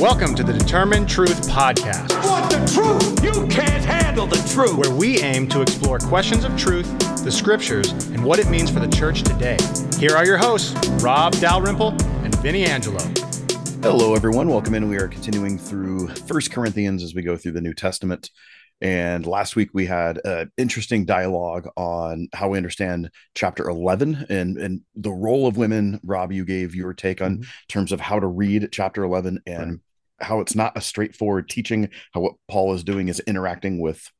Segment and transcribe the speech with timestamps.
[0.00, 3.22] Welcome to the Determine Truth Podcast, Want the truth?
[3.24, 4.76] You can't handle the truth.
[4.76, 6.86] where we aim to explore questions of truth,
[7.24, 9.56] the scriptures, and what it means for the church today.
[9.98, 11.90] Here are your hosts, Rob Dalrymple
[12.24, 12.98] and Vinnie Angelo.
[13.82, 14.48] Hello, everyone.
[14.48, 14.88] Welcome in.
[14.88, 18.30] We are continuing through First Corinthians as we go through the New Testament.
[18.80, 24.58] And last week we had an interesting dialogue on how we understand chapter 11 and,
[24.58, 26.00] and the role of women.
[26.04, 27.46] Rob, you gave your take on Mhm.
[27.68, 29.80] terms of how to read chapter 11 and
[30.20, 34.10] how it's not a straightforward teaching, how what Paul is doing is interacting with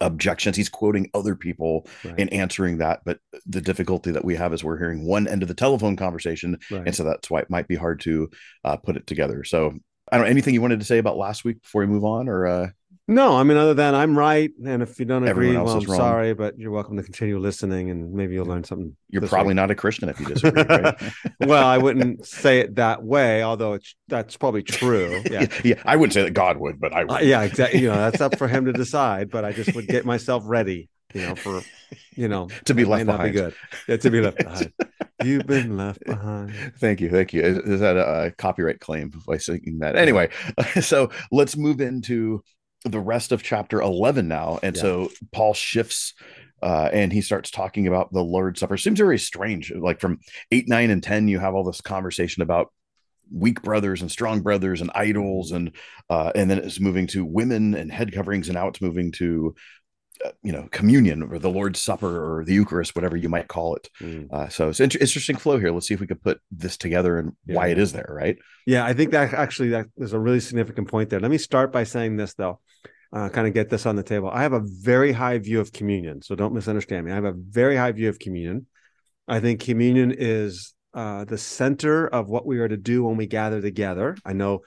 [0.00, 0.56] objections.
[0.56, 2.14] He's quoting other people Right.
[2.18, 3.02] and answering that.
[3.04, 6.58] But the difficulty that we have is we're hearing one end of the telephone conversation
[6.70, 6.82] Right.
[6.86, 8.28] and so that's why it might be hard to
[8.64, 9.44] uh, put it together.
[9.44, 9.74] So
[10.10, 12.28] I don't know anything you wanted to say about last week before we move on,
[12.28, 12.68] or uh,
[13.06, 15.84] No, I mean, other than I'm right, and if you don't Everyone agree, well, I'm
[15.84, 15.96] wrong.
[15.98, 18.96] sorry, but you're welcome to continue listening, and maybe you'll learn something.
[19.10, 19.56] you're probably week.
[19.56, 20.62] not a Christian if you disagree.
[20.62, 20.94] Right?
[21.40, 25.22] well, I wouldn't say it that way, although it's that's probably true.
[25.30, 25.42] Yeah.
[25.42, 25.82] yeah, yeah.
[25.84, 27.12] I wouldn't say that God would, but I would.
[27.12, 27.80] Uh, yeah, exactly.
[27.82, 29.30] You know, that's up for him to decide.
[29.30, 31.60] But I just would get myself ready, you know, for
[32.16, 33.34] you know To be left not be behind.
[33.34, 33.54] good.
[33.86, 34.72] Yeah, to be left behind.
[35.22, 36.54] You've been left behind.
[36.78, 37.42] Thank you, thank you.
[37.42, 39.94] Is, is that a, a copyright claim by saying that?
[39.96, 40.30] Anyway,
[40.80, 42.42] so let's move into
[42.84, 44.58] the rest of chapter 11 now.
[44.62, 44.82] And Yeah.
[44.82, 46.14] so Paul shifts
[46.62, 48.76] uh, and he starts talking about the Lord's Supper.
[48.76, 49.72] Seems very strange.
[49.74, 52.72] Like from 8, 9, and 10, you have all this conversation about
[53.32, 55.72] weak brothers and strong brothers and idols and
[56.10, 59.54] uh, and then it's moving to women and head coverings and now it's moving to
[60.42, 63.88] you know communion or the lord's supper or the eucharist whatever you might call it
[64.00, 64.32] Mm.
[64.32, 67.18] uh, so it's inter- interesting flow here let's see if we could put this together
[67.18, 70.40] and why it is there right Yeah, I think that actually that there's a really
[70.40, 71.20] significant point there.
[71.20, 72.60] Let me start by saying this though,
[73.12, 74.30] uh, kind of get this on the table.
[74.32, 77.12] I have a very high view of communion, so don't misunderstand me.
[77.12, 78.66] I have a very high view of communion.
[79.28, 83.26] I think communion is uh, the center of what we are to do when we
[83.26, 84.16] gather together.
[84.24, 84.62] I know,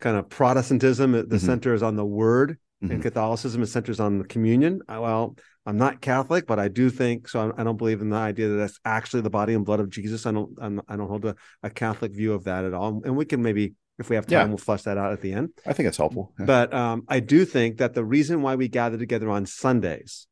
[0.00, 1.40] kind of Protestantism, the Mhm.
[1.40, 3.02] center is on the Word, and Mhm.
[3.02, 4.80] Catholicism, it centers on the communion.
[4.88, 7.52] Well, I'm not Catholic, but I do think so.
[7.56, 10.24] I, don't believe in the idea that that's actually the body and blood of Jesus.
[10.26, 10.56] I don't.
[10.60, 13.02] I'm, I don't hold a, a Catholic view of that at all.
[13.04, 14.44] And we can maybe, if we have time, Yeah.
[14.46, 15.50] we'll flesh that out at the end.
[15.66, 16.46] i think it's helpful Yeah.
[16.46, 20.26] But um, I do think that the reason why we gather together on Sundays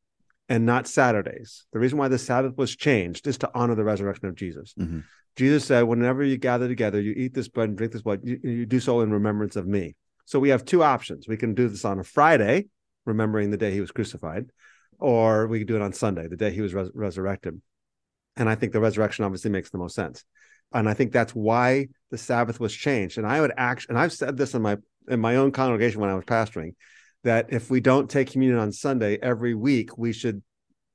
[0.49, 4.27] and not Saturdays, the reason why the Sabbath was changed is to honor the resurrection
[4.29, 4.73] of Jesus.
[4.79, 5.03] Mhm.
[5.35, 8.21] Jesus said, "Whenever you gather together, you eat this bread and drink this blood.
[8.23, 9.95] You, you do so in remembrance of me."
[10.27, 11.25] So we have two options.
[11.25, 12.65] We can do this on a Friday,
[13.05, 14.51] remembering the day he was crucified,
[14.99, 17.61] or we can do it on Sunday, the day he was res- resurrected.
[18.35, 20.25] And I think the resurrection obviously makes the most sense.
[20.73, 23.17] And I think that's why the Sabbath was changed.
[23.17, 24.77] And I would actually, and I've said this in my
[25.07, 26.75] in my own congregation when I was pastoring,
[27.23, 30.43] that if we don't take communion on Sunday every week, we should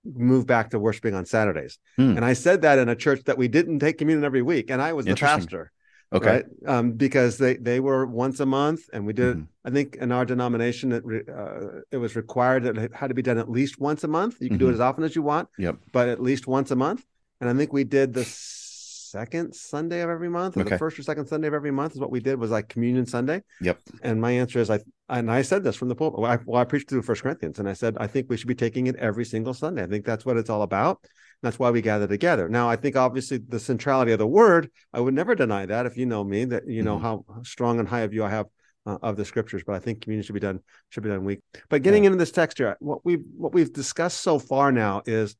[0.04, 1.78] move back to worshiping on Saturdays.
[1.96, 2.16] Hmm.
[2.18, 4.82] And I said that in a church that we didn't take communion every week, and
[4.82, 5.72] I was the pastor
[6.12, 6.44] okay right?
[6.66, 9.36] Um, because they they were once a month, and we did.
[9.38, 9.46] Mhm.
[9.64, 13.14] I think in our denomination, it re- uh, it was required that it had to
[13.14, 14.36] be done at least once a month.
[14.40, 14.74] You can do it Mhm.
[14.74, 15.76] as often as you want, Yep.
[15.92, 17.04] but at least once a month.
[17.40, 20.70] And I think we did the second Sunday of every month, or Okay.
[20.70, 23.04] the first or second Sunday of every month is what we did was like Communion
[23.06, 23.42] Sunday.
[23.60, 23.78] Yep.
[24.02, 26.20] And my answer is I and I said this from the pulpit.
[26.20, 28.48] Well, I, well, I preached through First Corinthians, and I said I think we should
[28.48, 29.82] be taking it every single Sunday.
[29.82, 31.04] I think that's what it's all about.
[31.42, 32.48] That's why we gather together.
[32.48, 35.96] Now, I think obviously the centrality of the word, I would never deny that if
[35.96, 37.02] you know me, that you know Mhm.
[37.02, 38.46] how strong and high a view I have
[38.86, 39.62] uh, of the scriptures.
[39.66, 40.60] But I think communion should be done
[40.90, 41.40] should be done week.
[41.68, 45.36] But getting into this text here, what we've what we've discussed so far now is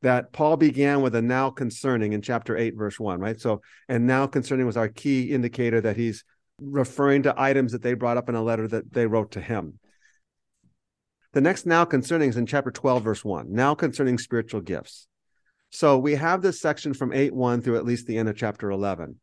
[0.00, 3.40] that Paul began with a now concerning in chapter 8, verse 1, right?
[3.40, 6.24] So, and now concerning was our key indicator that he's
[6.60, 9.78] referring to items that they brought up in a letter that they wrote to him.
[11.32, 15.06] The next now concerning is in chapter 12, verse 1, now concerning spiritual gifts.
[15.72, 18.70] So we have this section from 8 1 through at least the end of chapter
[18.70, 19.18] 11.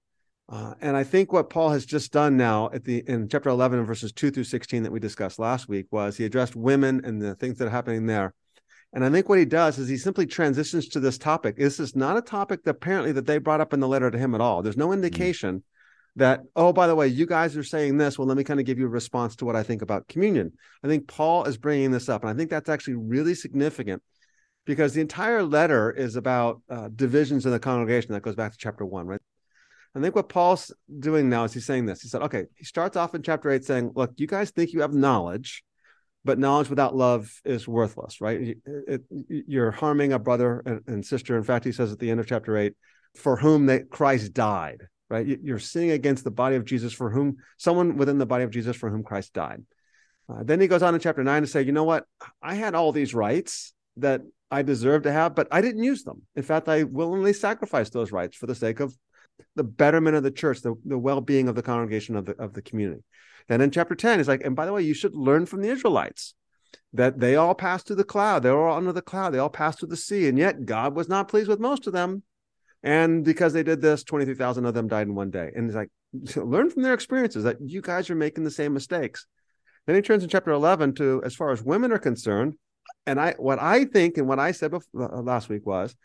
[0.51, 3.85] Uh, and I think what Paul has just done now at the in chapter 11
[3.85, 7.35] verses 2 through 16 that we discussed last week was he addressed women and the
[7.35, 8.33] things that are happening there.
[8.93, 11.55] And I think what he does is he simply transitions to this topic.
[11.55, 14.17] This is not a topic that apparently that they brought up in the letter to
[14.17, 14.63] him at all.
[14.63, 15.63] There's no indication
[16.15, 18.17] that, oh, by the way, you guys are saying this.
[18.17, 20.53] Well, let me kind of give you a response to what I think about communion.
[20.83, 22.23] I think Paul is bringing this up.
[22.23, 24.01] And I think that's actually really significant
[24.69, 28.13] because the entire letter is about uh, divisions in the congregation.
[28.13, 29.19] That goes back to chapter one, right?
[29.95, 32.03] I think what Paul's doing now is he's saying this.
[32.03, 34.81] He said, okay, he starts off in chapter eight saying, look, you guys think you
[34.81, 35.63] have knowledge,
[36.23, 38.39] but knowledge without love is worthless, right?
[38.39, 39.05] You- it-
[39.47, 41.35] you're harming a brother and, and sister.
[41.35, 42.75] In fact, he says at the end of chapter eight,
[43.15, 45.25] for whom they, Christ died, right?
[45.25, 48.51] You- You're sinning against the body of Jesus, for whom someone within the body of
[48.51, 49.63] Jesus, for whom Christ died.
[50.31, 52.05] Uh, then he goes on in chapter nine to say, you know what?
[52.39, 56.23] I had all these rights that I deserve to have, but I didn't use them.
[56.35, 58.95] In fact, I willingly sacrificed those rights for the sake of
[59.55, 62.61] the betterment of the church, the, the well-being of the congregation of the of the
[62.61, 63.03] community.
[63.47, 65.69] Then in chapter 10, he's like, and by the way, you should learn from the
[65.69, 66.35] Israelites
[66.93, 68.43] that they all passed through the cloud.
[68.43, 69.33] They were all under the cloud.
[69.33, 70.27] They all passed through the sea.
[70.27, 72.23] And yet God was not pleased with most of them.
[72.83, 75.51] And because they did this, 23,000 of them died in one day.
[75.55, 75.89] And he's like,
[76.35, 79.25] learn from their experiences that you guys are making the same mistakes.
[79.85, 82.55] Then he turns in chapter 11 to as far as women are concerned.
[83.05, 85.95] And I, what I think and what I said before, uh, last week was,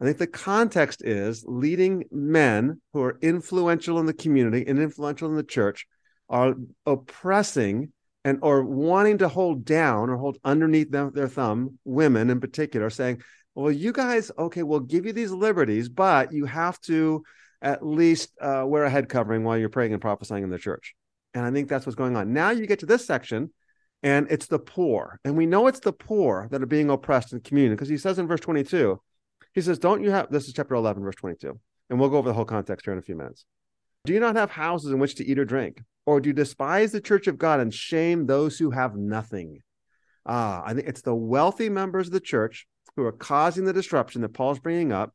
[0.00, 5.28] I think the context is leading men who are influential in the community and influential
[5.28, 5.86] in the church
[6.28, 6.54] are
[6.86, 7.92] oppressing
[8.24, 12.90] and or wanting to hold down or hold underneath their, their thumb women in particular
[12.90, 13.20] saying
[13.54, 17.22] well you guys okay we'll give you these liberties but you have to
[17.62, 20.94] at least uh, wear a head covering while you're praying and prophesying in the church.
[21.34, 22.32] And i think that's what's going on.
[22.32, 23.52] Now you get to this section
[24.02, 27.38] and it's the poor and we know it's the poor that are being oppressed in
[27.38, 29.00] the community because he says in verse 22
[29.54, 31.58] he says don't you have this is chapter 11 verse 22
[31.88, 33.44] and we'll go over the whole context here in a few minutes
[34.04, 36.92] do you not have houses in which to eat or drink or do you despise
[36.92, 39.60] the church of God and shame those who have nothing?
[40.26, 42.66] Ah, I think it's the wealthy members of the church
[42.96, 45.14] who are causing the disruption that Paul's bringing up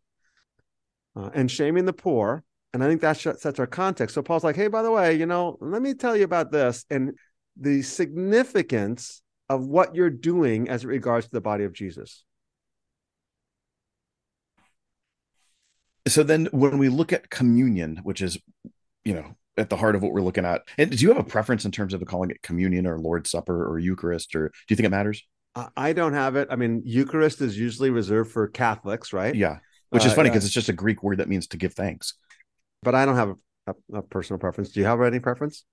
[1.15, 2.43] uh, and shaming the poor.
[2.73, 4.15] And I think that sets our context.
[4.15, 6.85] So Paul's like, hey, by the way, you know, let me tell you about this
[6.89, 7.11] and
[7.57, 12.23] the significance of what you're doing as it regards to the body of Jesus.
[16.07, 18.37] So then when we look at communion, which is,
[19.03, 20.63] you know, at the heart of what we're looking at.
[20.77, 23.65] And do you have a preference in terms of calling it communion or Lord's Supper
[23.65, 25.23] or Eucharist, or do you think it matters?
[25.77, 26.49] I don't have it.
[26.51, 29.33] I mean, Eucharist is usually reserved for Catholics, right?
[29.33, 29.59] Yeah,
[29.89, 32.15] which is uh, funny because it's just a Greek word that means to give thanks.
[32.83, 33.35] But I don't have a,
[33.67, 34.71] a, a personal preference.
[34.71, 35.63] Do you have any preference?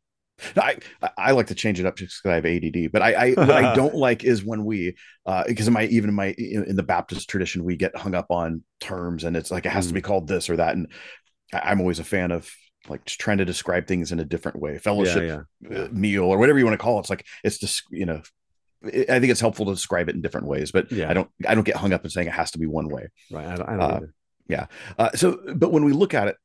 [0.56, 0.78] I
[1.16, 2.90] I like to change it up just because I have ADD.
[2.92, 4.96] But I, I what I don't like is when we
[5.26, 8.26] uh, because in my even in my in the Baptist tradition we get hung up
[8.30, 9.88] on terms and it's like it has mm.
[9.88, 10.88] to be called this or that and
[11.52, 12.50] I'm always a fan of
[12.88, 15.84] like just trying to describe things in a different way fellowship yeah, yeah.
[15.84, 18.20] Uh, meal or whatever you want to call it it's like it's just you know
[18.84, 21.08] i think it's helpful to describe it in different ways but yeah.
[21.08, 23.08] i don't i don't get hung up in saying it has to be one way
[23.30, 24.00] right i don't, I don't uh,
[24.48, 24.66] yeah
[24.98, 26.36] uh, so but when we look at it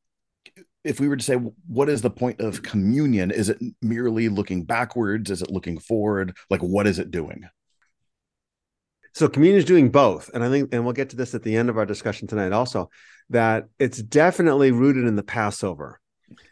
[0.88, 1.36] if we were to say
[1.68, 6.36] what is the point of communion is it merely looking backwards is it looking forward
[6.50, 7.44] like what is it doing
[9.14, 11.56] so communion is doing both and i think and we'll get to this at the
[11.56, 12.90] end of our discussion tonight also
[13.30, 16.00] that it's definitely rooted in the passover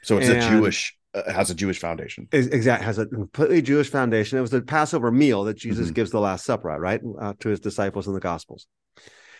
[0.04, 2.28] so it's and a Jewish uh, has a Jewish foundation.
[2.32, 4.38] Exactly, has a completely Jewish foundation.
[4.38, 5.94] It was the Passover meal that Jesus mm-hmm.
[5.94, 8.68] gives the Last Supper at, right, uh, to his disciples in the Gospels.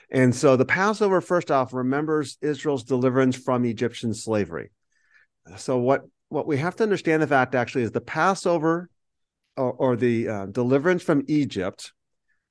[0.10, 4.72] And so the Passover, first off, remembers Israel's deliverance from Egyptian slavery.
[5.58, 8.90] So what what we have to understand the fact actually is the Passover
[9.56, 11.94] or, or the uh, deliverance from Egypt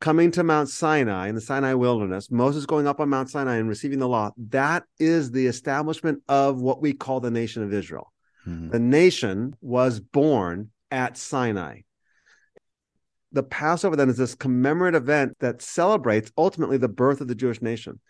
[0.01, 3.69] coming to Mount Sinai in the Sinai wilderness, Moses going up on Mount Sinai and
[3.69, 8.13] receiving the law, that is the establishment of what we call the nation of Israel.
[8.47, 8.71] Mm-hmm.
[8.71, 11.81] The nation was born at Sinai.
[13.33, 17.63] The Passover then is this commemorative event that celebrates ultimately the birth of the Jewish
[17.63, 18.01] nation.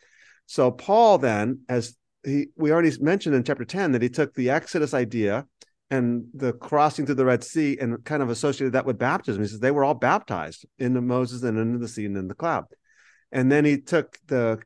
[0.47, 4.51] So Paul then, as he we already mentioned in chapter 10 that he took the
[4.51, 5.47] Exodus idea
[5.91, 9.43] and the crossing through the Red Sea and kind of associated that with baptism.
[9.43, 12.35] He says they were all baptized into Moses and into the sea and in the
[12.35, 12.65] cloud.
[13.31, 14.61] And then he took the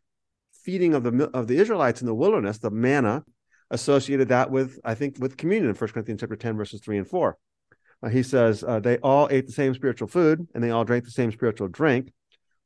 [0.62, 3.24] feeding of the of the Israelites in the wilderness, the manna,
[3.70, 7.08] associated that with I think with communion in 1 Corinthians chapter 10 verses 3 and
[7.08, 7.36] 4.
[8.00, 11.04] Uh, he says uh, they all ate the same spiritual food and they all drank
[11.04, 12.12] the same spiritual drink,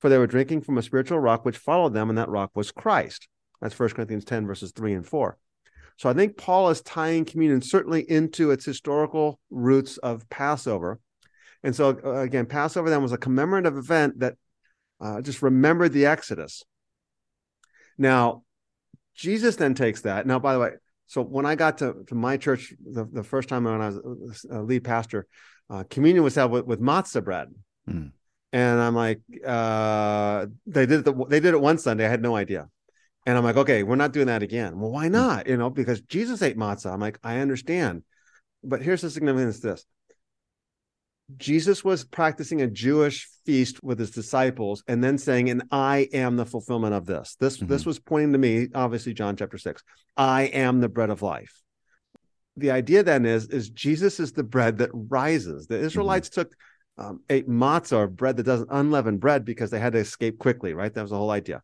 [0.01, 2.71] for they were drinking from a spiritual rock which followed them, and that rock was
[2.71, 3.29] Christ.
[3.62, 5.38] That's 1 Corinthians 10 verses 3 and 4.
[5.97, 10.99] So I think Paul is tying communion certainly into its historical roots of Passover.
[11.62, 14.35] And so uh, again, Passover then was a commemorative event that
[15.00, 16.64] uh, just remembered the Exodus.
[17.97, 18.42] Now,
[19.14, 20.26] Jesus then takes that.
[20.26, 20.71] Now, by the way,
[21.07, 24.45] so when I got to, to my church the, the first time when I was
[24.50, 25.26] a lead pastor,
[25.71, 27.49] uh, communion was held with, with matzah bread.
[27.88, 28.11] Mm.
[28.52, 31.04] And I'm like, uh, they did it.
[31.04, 32.04] The, they did it one Sunday.
[32.04, 32.69] I had no idea.
[33.25, 34.79] And I'm like, okay, we're not doing that again.
[34.79, 35.12] Well, why hmm.
[35.12, 35.47] not?
[35.47, 36.93] You know, because Jesus ate matzah.
[36.93, 38.02] I'm like, I understand.
[38.64, 39.87] But here's the significance of this
[41.37, 46.37] Jesus was practicing a Jewish feast with his disciples and then saying, and I am
[46.37, 47.37] the fulfillment of this.
[47.41, 47.67] This, mm-hmm.
[47.67, 49.83] this was pointing to me, obviously, John chapter six.
[50.17, 51.61] I am the bread of life.
[52.57, 55.67] The idea then is, is Jesus is the bread that rises.
[55.67, 56.43] The Israelites mm-hmm.
[56.43, 56.55] took
[56.99, 60.75] um, ate matzah or bread that doesn't unleavened bread because they had to escape quickly,
[60.75, 60.93] right?
[60.93, 61.62] That was the whole idea.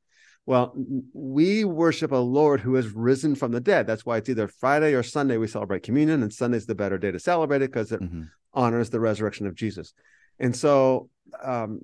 [0.48, 0.72] Well,
[1.12, 3.86] we worship a Lord who has risen from the dead.
[3.86, 7.10] That's why it's either Friday or Sunday we celebrate communion, and Sunday's the better day
[7.10, 8.22] to celebrate it because it mm-hmm.
[8.54, 9.92] honors the resurrection of Jesus.
[10.38, 11.10] And so,
[11.44, 11.82] um,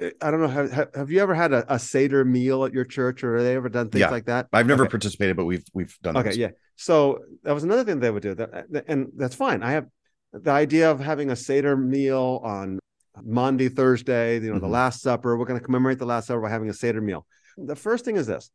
[0.00, 0.46] I don't know.
[0.46, 3.56] Have, have you ever had a, a Seder meal at your church, or have they
[3.56, 4.10] ever done things yeah.
[4.10, 4.46] like that?
[4.52, 4.90] I've never okay.
[4.90, 6.16] participated, but we've we've done.
[6.16, 6.50] Okay, yeah.
[6.76, 8.36] So that was another thing they would do.
[8.36, 9.64] That, and that's fine.
[9.64, 9.88] I have
[10.32, 12.78] the idea of having a Seder meal on
[13.24, 14.60] Monday, Thursday, you know, mm-hmm.
[14.60, 15.36] the Last Supper.
[15.36, 17.26] We're going to commemorate the Last Supper by having a Seder meal.
[17.56, 18.50] The first thing is this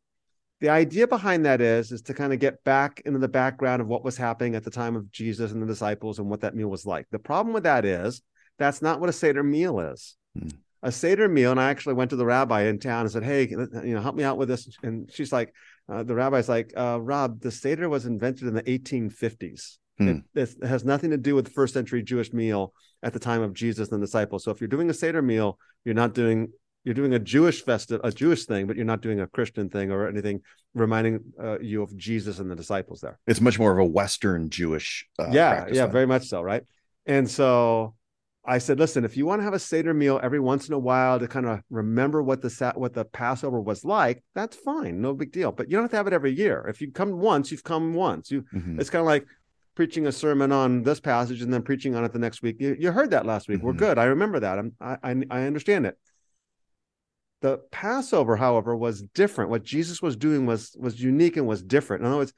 [0.62, 3.88] the idea behind that is is to kind of get back into the background of
[3.88, 6.68] what was happening at the time of Jesus and the disciples and what that meal
[6.68, 7.06] was like.
[7.10, 8.22] The problem with that is
[8.58, 10.16] that's not what a Seder meal is.
[10.38, 10.48] Hmm.
[10.84, 13.48] A Seder meal, and I actually went to the rabbi in town and said, "Hey,
[13.48, 15.52] you know, help me out with this." And she's like,
[15.88, 19.78] uh, "The rabbi's like, uh, Rob, the Seder was invented in the 1850s.
[19.98, 20.08] Hmm.
[20.34, 23.42] It, it, has nothing to do with the first century Jewish meal at the time
[23.42, 24.44] of Jesus and the disciples.
[24.44, 26.52] So if you're doing a Seder meal, you're not doing
[26.84, 29.90] you're doing a Jewish festive, a Jewish thing, but you're not doing a Christian thing
[29.90, 30.40] or anything
[30.74, 33.18] reminding uh, you of Jesus and the disciples there.
[33.26, 35.06] It's much more of a Western Jewish.
[35.18, 35.92] Uh, yeah, yeah, then.
[35.92, 36.64] very much so, right?
[37.06, 37.94] And so
[38.44, 40.78] I said, listen, if you want to have a Seder meal every once in a
[40.78, 45.14] while to kind of remember what the what the Passover was like, that's fine, no
[45.14, 45.52] big deal.
[45.52, 46.66] But you don't have to have it every year.
[46.68, 48.30] If you come once, you've come once.
[48.30, 48.80] You, mm-hmm.
[48.80, 49.26] it's kind of like
[49.74, 52.56] preaching a sermon on this passage and then preaching on it the next week.
[52.58, 53.58] You, you heard that last week.
[53.58, 53.66] Mm-hmm.
[53.66, 53.98] We're good.
[53.98, 54.58] I remember that.
[54.58, 55.96] I'm, I, I I understand it.
[57.42, 59.50] The Passover, however, was different.
[59.50, 62.02] What Jesus was doing was was unique and was different.
[62.02, 62.32] In other words,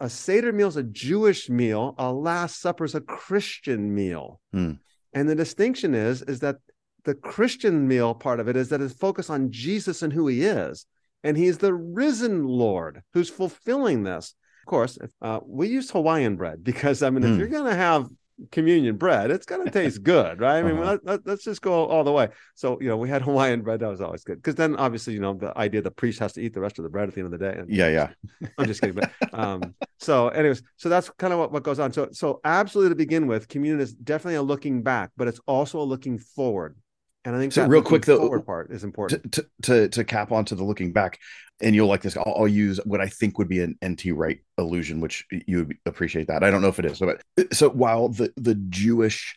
[0.00, 1.94] a Seder meal is a Jewish meal.
[1.98, 4.40] A Last Supper is a Christian meal.
[4.52, 4.72] Hmm.
[5.12, 6.56] And the distinction is is that
[7.04, 10.44] the Christian meal part of it is that it's focused on Jesus and who He
[10.44, 10.86] is,
[11.24, 14.34] and He's the risen Lord who's fulfilling this.
[14.62, 17.38] Of course, uh, we use Hawaiian bread because I mean, if hmm.
[17.38, 18.08] you're going to have
[18.50, 19.30] communion bread.
[19.30, 20.58] It's gonna taste good, right?
[20.58, 20.98] I mean, uh-huh.
[21.02, 22.28] let, us let, just go all the way.
[22.54, 23.80] So you know, we had Hawaiian bread.
[23.80, 26.40] That was always good because then obviously you know the idea the priest has to
[26.40, 27.58] eat the rest of the bread at the end of the day.
[27.58, 28.48] And, yeah, yeah.
[28.58, 31.92] I'm just kidding, but um, so anyways, so that's kind of what, what goes on.
[31.92, 35.80] So so absolutely to begin with, communion is definitely a looking back, but it's also
[35.80, 36.76] a looking forward.
[37.24, 37.66] And I think so.
[37.66, 40.92] Real quick, the forward part is important to, to, to to cap onto the looking
[40.92, 41.18] back
[41.60, 42.16] and you'll like this.
[42.16, 45.76] I'll, I'll, use what I think would be an NT Wright illusion, which you would
[45.86, 46.44] appreciate that.
[46.44, 49.36] I don't know if it is, but uh, so while the the Jewish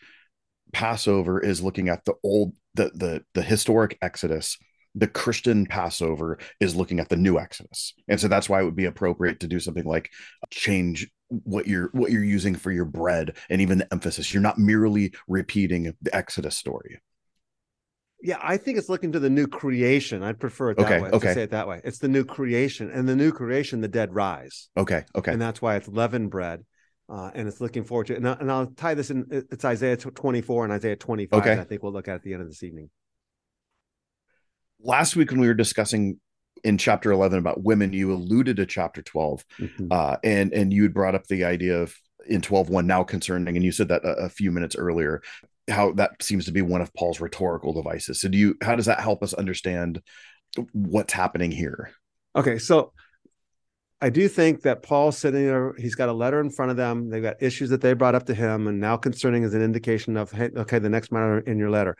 [0.73, 4.57] Passover is looking at the old the the the historic Exodus,
[4.95, 8.75] the Christian Passover is looking at the new Exodus, and so that's why it would
[8.75, 10.09] be appropriate to do something like
[10.51, 14.33] change what you're what you're using for your bread and even the emphasis.
[14.33, 16.99] You're not merely repeating the Exodus story.
[18.23, 20.21] Yeah, I think it's looking to the new creation.
[20.21, 21.09] I'd prefer it that okay, way.
[21.09, 21.33] Okay.
[21.33, 21.81] say it that way.
[21.83, 24.69] It's the new creation, and the new creation, the dead rise.
[24.77, 25.03] Okay.
[25.15, 25.31] Okay.
[25.31, 26.63] And that's why it's leavened bread,
[27.09, 28.17] uh, and it's looking forward to it.
[28.17, 29.25] And, I, and I'll tie this in.
[29.29, 31.39] It's Isaiah 24 and Isaiah 25.
[31.39, 31.59] Okay.
[31.59, 32.89] I think we'll look at at the end of this evening.
[34.83, 36.19] Last week when we were discussing
[36.63, 39.87] in chapter 11 about women, you alluded to chapter 12, mm-hmm.
[39.89, 41.95] uh, and and you had brought up the idea of
[42.27, 45.23] in 12.1 now concerning, and you said that a, a few minutes earlier
[45.69, 48.21] how that seems to be one of Paul's rhetorical devices.
[48.21, 50.01] So do you how does that help us understand
[50.73, 51.91] what's happening here?
[52.35, 52.93] Okay, so
[54.03, 57.09] I do think that Paul's sitting there, he's got a letter in front of them.
[57.09, 60.17] They've got issues that they brought up to him, and now concerning is an indication
[60.17, 61.95] of, hey, okay, the next matter in your letter.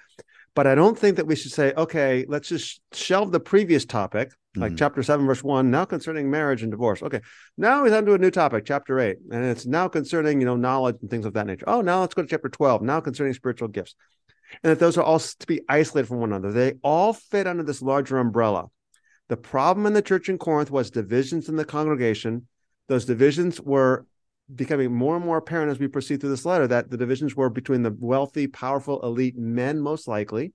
[0.56, 4.32] But I don't think that we should say, okay, let's just shelve the previous topic,
[4.56, 4.78] like mm-hmm.
[4.78, 7.02] chapter seven, verse one, now concerning marriage and divorce.
[7.02, 7.22] Okay,
[7.58, 10.58] now he's on to a new topic, chapter eight, and it's now concerning, you know,
[10.58, 11.66] knowledge and things of that nature.
[11.68, 13.96] Oh, now let's go to chapter 12, now concerning spiritual gifts.
[14.64, 16.52] And that those are all to be isolated from one another.
[16.52, 18.68] They all fit under this larger umbrella.
[19.30, 22.48] The problem in the church in Corinth was divisions in the congregation.
[22.90, 24.06] Those divisions were
[24.54, 27.50] becoming more and more apparent as we proceed through this letter that the divisions were
[27.50, 30.52] between the wealthy, powerful, elite men, most likely,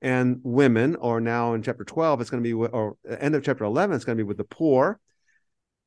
[0.00, 0.96] and women.
[0.96, 3.96] Or now in chapter 12, it's going to be, or uh, end of chapter 11,
[3.96, 5.00] it's going to be with the poor.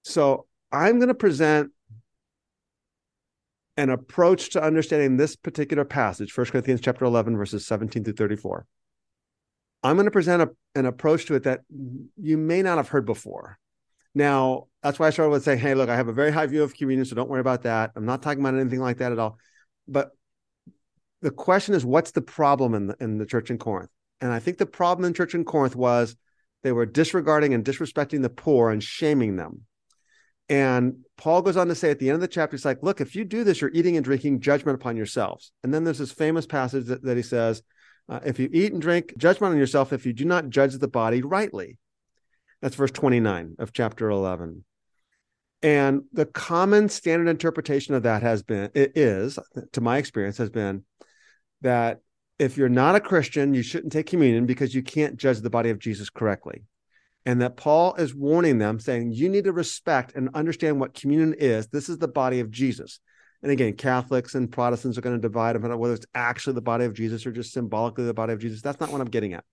[0.03, 1.72] So I'm going to present
[3.77, 8.65] an approach to understanding this particular passage, 1 Corinthians chapter 11, verses 17 through 34.
[9.84, 11.62] I'm going to present a, an approach to it that
[12.22, 13.58] you may not have heard before.
[14.13, 16.63] Now, that's why I started with saying, hey, look, I have a very high view
[16.63, 17.91] of communion, so don't worry about that.
[17.96, 19.38] I'm not talking about anything like that at all.
[19.88, 20.12] But
[21.22, 23.89] the question is, what's the problem in the, in the church in Corinth?
[24.21, 26.15] And I think the problem in church in Corinth was
[26.63, 29.61] they were disregarding and disrespecting the poor and shaming them.
[30.47, 33.01] And Paul goes on to say at the end of the chapter, he's like, look,
[33.01, 35.51] if you do this, you're eating and drinking judgment upon yourselves.
[35.63, 37.63] And then there's this famous passage that, that he says,
[38.09, 40.87] uh, if you eat and drink, judgment on yourself if you do not judge the
[40.87, 41.77] body rightly.
[42.61, 44.65] That's verse 29 of chapter 11.
[45.63, 49.37] And the common standard interpretation of that has been, it is,
[49.73, 50.83] to my experience, has been
[51.61, 52.01] that
[52.41, 55.69] if you're not a Christian, you shouldn't take communion because you can't judge the body
[55.69, 56.63] of Jesus correctly.
[57.24, 61.36] And that Paul is warning them, saying, you need to respect and understand what communion
[61.38, 61.67] is.
[61.67, 63.00] This is the body of Jesus.
[63.43, 66.86] And again, Catholics and Protestants are going to divide about whether it's actually the body
[66.86, 68.63] of Jesus or just symbolically the body of Jesus.
[68.63, 69.43] That's not what I'm getting at.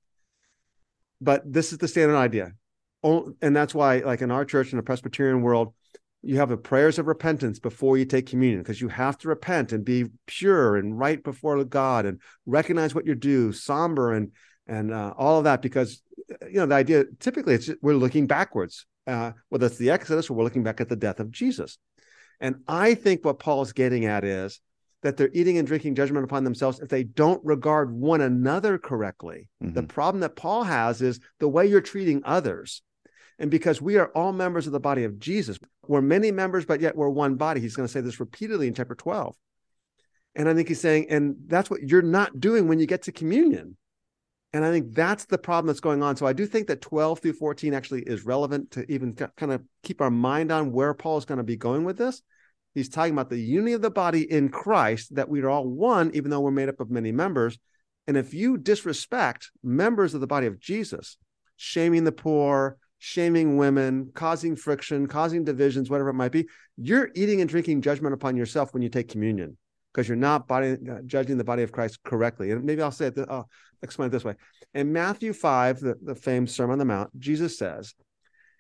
[1.21, 2.55] But this is the standard idea
[3.03, 5.73] oh, and that's why like in our church in the presbyterian world
[6.23, 9.73] you have the prayers of repentance before you take communion because you have to repent
[9.73, 14.33] and be pure and right before God and recognize what you do, somber and
[14.67, 16.03] and uh, all of that because
[16.43, 20.35] you know the idea typically it's we're looking backwards, uh, whether it's the Exodus or
[20.35, 21.79] we're looking back at the death of Jesus,
[22.41, 24.61] and I think what Paul is getting at is
[25.03, 29.49] that they're eating and drinking judgment upon themselves if they don't regard one another correctly.
[29.63, 29.75] Mm-hmm.
[29.75, 32.83] The problem that Paul has is the way you're treating others.
[33.39, 36.81] And because we are all members of the body of Jesus, we're many members, but
[36.81, 37.61] yet we're one body.
[37.61, 39.37] He's going to say this repeatedly in chapter 12.
[40.35, 43.13] And I think he's saying, and that's what you're not doing when you get to
[43.13, 43.77] communion.
[44.53, 46.17] And I think that's the problem that's going on.
[46.17, 49.63] So I do think that 12 through 14 actually is relevant to even kind of
[49.83, 52.23] keep our mind on where Paul is going to be going with this.
[52.75, 56.11] He's talking about the unity of the body in Christ, that we are all one,
[56.15, 57.59] even though we're made up of many members.
[58.07, 61.19] And if you disrespect members of the body of Jesus,
[61.57, 67.41] shaming the poor, shaming women, causing friction, causing divisions, whatever it might be, you're eating
[67.41, 69.57] and drinking judgment upon yourself when you take communion
[69.93, 72.51] because you're not body, uh, judging the body of Christ correctly.
[72.51, 73.49] And maybe I'll say it, I'll
[73.83, 74.35] explain it this way.
[74.75, 77.95] In Matthew 5, the, the famed Sermon on the Mount, Jesus says,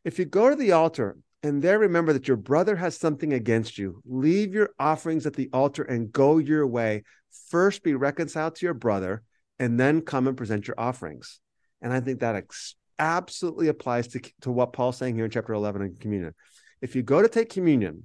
[0.04, 3.78] If you go to the altar and there remember that your brother has something against
[3.78, 7.04] you, leave your offerings at the altar and go your way.
[7.50, 9.22] First be reconciled to your brother
[9.58, 11.40] and then come and present your offerings.
[11.80, 15.52] And I think that ex- absolutely applies to, to what Paul's saying here in chapter
[15.52, 16.34] 11 in communion.
[16.80, 18.04] If you go to take communion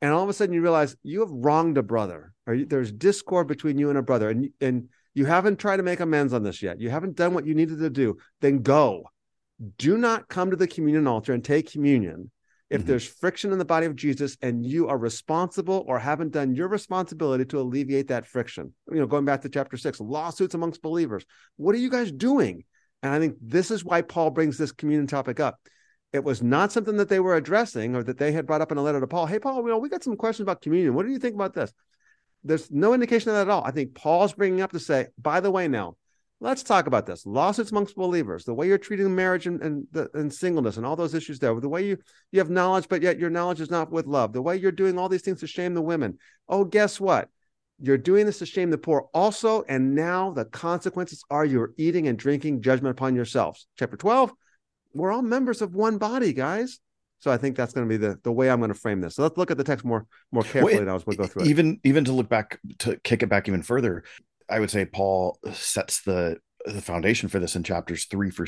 [0.00, 2.92] and all of a sudden you realize you have wronged a brother or you, there's
[2.92, 6.42] discord between you and a brother and, and you haven't tried to make amends on
[6.42, 9.04] this yet, you haven't done what you needed to do, then go.
[9.78, 12.30] Do not come to the communion altar and take communion
[12.70, 12.88] if mm-hmm.
[12.88, 16.66] there's friction in the body of Jesus and you are responsible or haven't done your
[16.66, 18.72] responsibility to alleviate that friction.
[18.90, 21.24] You know, going back to chapter six, lawsuits amongst believers.
[21.56, 22.64] What are you guys doing?
[23.04, 25.60] And I think this is why Paul brings this communion topic up.
[26.14, 28.78] It was not something that they were addressing or that they had brought up in
[28.78, 29.26] a letter to Paul.
[29.26, 30.94] Hey, Paul, you know, we got some questions about communion.
[30.94, 31.70] What do you think about this?
[32.44, 33.62] There's no indication of that at all.
[33.62, 35.96] I think Paul's bringing up to say, by the way, now
[36.40, 40.08] let's talk about this lawsuits amongst believers, the way you're treating marriage and, and, the,
[40.14, 41.98] and singleness and all those issues there, the way you,
[42.32, 44.98] you have knowledge, but yet your knowledge is not with love, the way you're doing
[44.98, 46.16] all these things to shame the women.
[46.48, 47.28] Oh, guess what?
[47.80, 49.62] You're doing this to shame the poor also.
[49.68, 53.66] And now the consequences are you're eating and drinking judgment upon yourselves.
[53.78, 54.32] Chapter 12,
[54.94, 56.78] we're all members of one body, guys.
[57.18, 59.16] So I think that's going to be the, the way I'm going to frame this.
[59.16, 61.42] So let's look at the text more more carefully well, now as we go through
[61.42, 61.48] it.
[61.48, 64.04] Even even to look back to kick it back even further,
[64.48, 68.46] I would say Paul sets the the foundation for this in chapters three for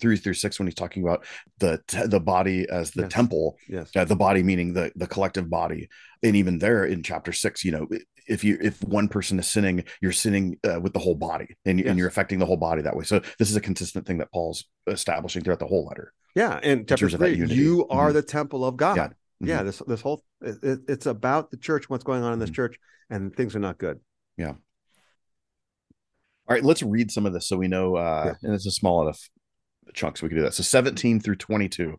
[0.00, 1.24] three through six when he's talking about
[1.58, 3.12] the the body as the yes.
[3.12, 5.88] temple yes uh, the body meaning the the collective body
[6.22, 7.88] and even there in chapter six you know
[8.26, 11.78] if you if one person is sinning you're sinning uh, with the whole body and,
[11.78, 11.88] yes.
[11.88, 14.30] and you're affecting the whole body that way so this is a consistent thing that
[14.32, 18.14] paul's establishing throughout the whole letter yeah and chapter three you are mm-hmm.
[18.14, 19.48] the temple of god yeah, mm-hmm.
[19.48, 22.56] yeah this this whole it, it's about the church what's going on in this mm-hmm.
[22.56, 22.78] church
[23.10, 24.00] and things are not good
[24.36, 24.54] yeah
[26.48, 27.96] all right, let's read some of this so we know.
[27.96, 28.34] Uh, yeah.
[28.42, 29.28] And it's a small enough
[29.94, 30.54] chunk so we can do that.
[30.54, 31.98] So 17 through 22.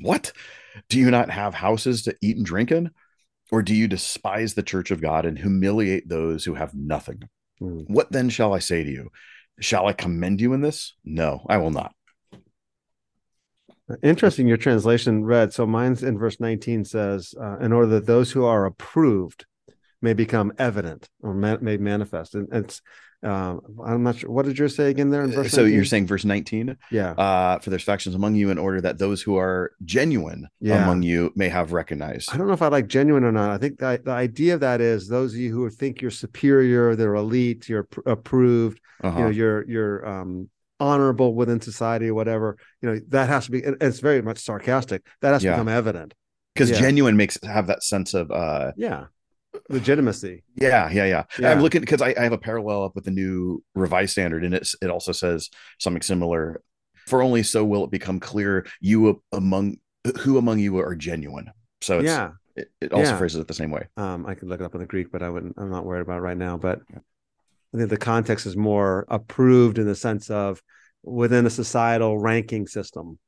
[0.00, 0.32] What?
[0.88, 2.90] Do you not have houses to eat and drink in?
[3.52, 7.28] Or do you despise the church of God and humiliate those who have nothing?
[7.60, 7.88] Mm.
[7.88, 9.10] What then shall I say to you?
[9.60, 10.94] Shall I commend you in this?
[11.04, 11.94] No, I will not.
[14.02, 15.52] Interesting, your translation read.
[15.52, 19.44] So mine's in verse 19 says, uh, in order that those who are approved
[20.00, 22.34] may become evident or ma- made manifest.
[22.34, 22.80] And it's
[23.24, 24.30] um, I'm not sure.
[24.30, 25.50] What did you say again there in verse?
[25.50, 25.74] So 19?
[25.74, 26.76] you're saying verse 19?
[26.90, 27.12] Yeah.
[27.12, 30.82] Uh, for there's factions among you in order that those who are genuine yeah.
[30.82, 32.30] among you may have recognized.
[32.32, 33.50] I don't know if I like genuine or not.
[33.50, 36.94] I think the, the idea of that is those of you who think you're superior,
[36.96, 39.18] they're elite, you're pr- approved, uh-huh.
[39.18, 42.58] you know, you're you're um, honorable within society or whatever.
[42.82, 43.62] You know, that has to be.
[43.64, 45.02] it's very much sarcastic.
[45.22, 45.54] That has to yeah.
[45.54, 46.14] become evident
[46.54, 46.80] because yeah.
[46.80, 49.06] genuine makes have that sense of uh yeah
[49.68, 50.44] legitimacy.
[50.56, 51.24] Yeah, yeah, yeah.
[51.38, 51.50] yeah.
[51.50, 54.54] I'm looking because I, I, have a parallel up with the new revised standard, and
[54.54, 56.62] it's it also says something similar.
[57.06, 59.76] For only so will it become clear you among
[60.20, 61.50] who among you are genuine.
[61.80, 63.18] So yeah, it, it also yeah.
[63.18, 63.88] phrases it the same way.
[63.96, 65.54] Um, I could look it up in the Greek, but I wouldn't.
[65.58, 66.56] I'm not worried about it right now.
[66.56, 70.62] But I think the context is more approved in the sense of
[71.02, 73.18] within a societal ranking system.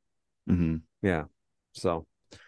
[0.49, 0.77] Mm-hmm.
[1.01, 1.25] Yeah.
[1.73, 2.07] So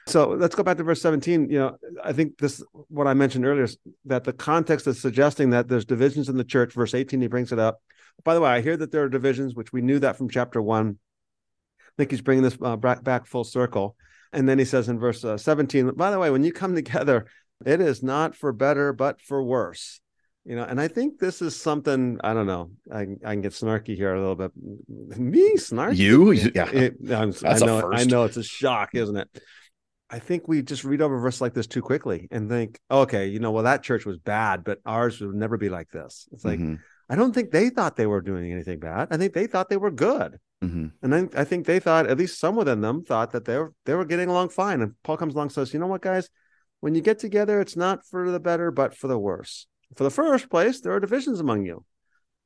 [0.09, 1.49] So let's go back to verse 17.
[1.49, 5.51] You know, I think this what I mentioned earlier is that the context is suggesting
[5.51, 6.73] that there's divisions in the church.
[6.73, 7.81] Verse 18, he brings it up.
[8.23, 10.61] By the way, I hear that there are divisions, which we knew that from chapter
[10.61, 10.97] one.
[11.79, 13.95] I think he's bringing this uh, back, back full circle.
[14.33, 17.25] And then he says in verse uh, 17, by the way, when you come together,
[17.65, 20.01] it is not for better, but for worse.
[20.45, 22.71] You know, and I think this is something I don't know.
[22.91, 24.51] I, I can get snarky here a little bit.
[25.19, 25.97] Me snarky?
[25.97, 26.31] You?
[26.31, 26.69] Yeah.
[26.69, 27.91] It, i know.
[27.91, 29.29] I know it's a shock, isn't it?
[30.09, 33.27] I think we just read over a verse like this too quickly and think, okay,
[33.27, 36.27] you know, well, that church was bad, but ours would never be like this.
[36.31, 36.75] It's like, mm-hmm.
[37.09, 39.09] I don't think they thought they were doing anything bad.
[39.11, 40.37] I think they thought they were good.
[40.63, 40.87] Mm-hmm.
[41.03, 43.73] And then I think they thought, at least some within them thought that they were
[43.85, 44.81] they were getting along fine.
[44.81, 46.29] And Paul comes along and says, you know what, guys,
[46.79, 49.67] when you get together, it's not for the better, but for the worse.
[49.95, 51.85] For the first place, there are divisions among you.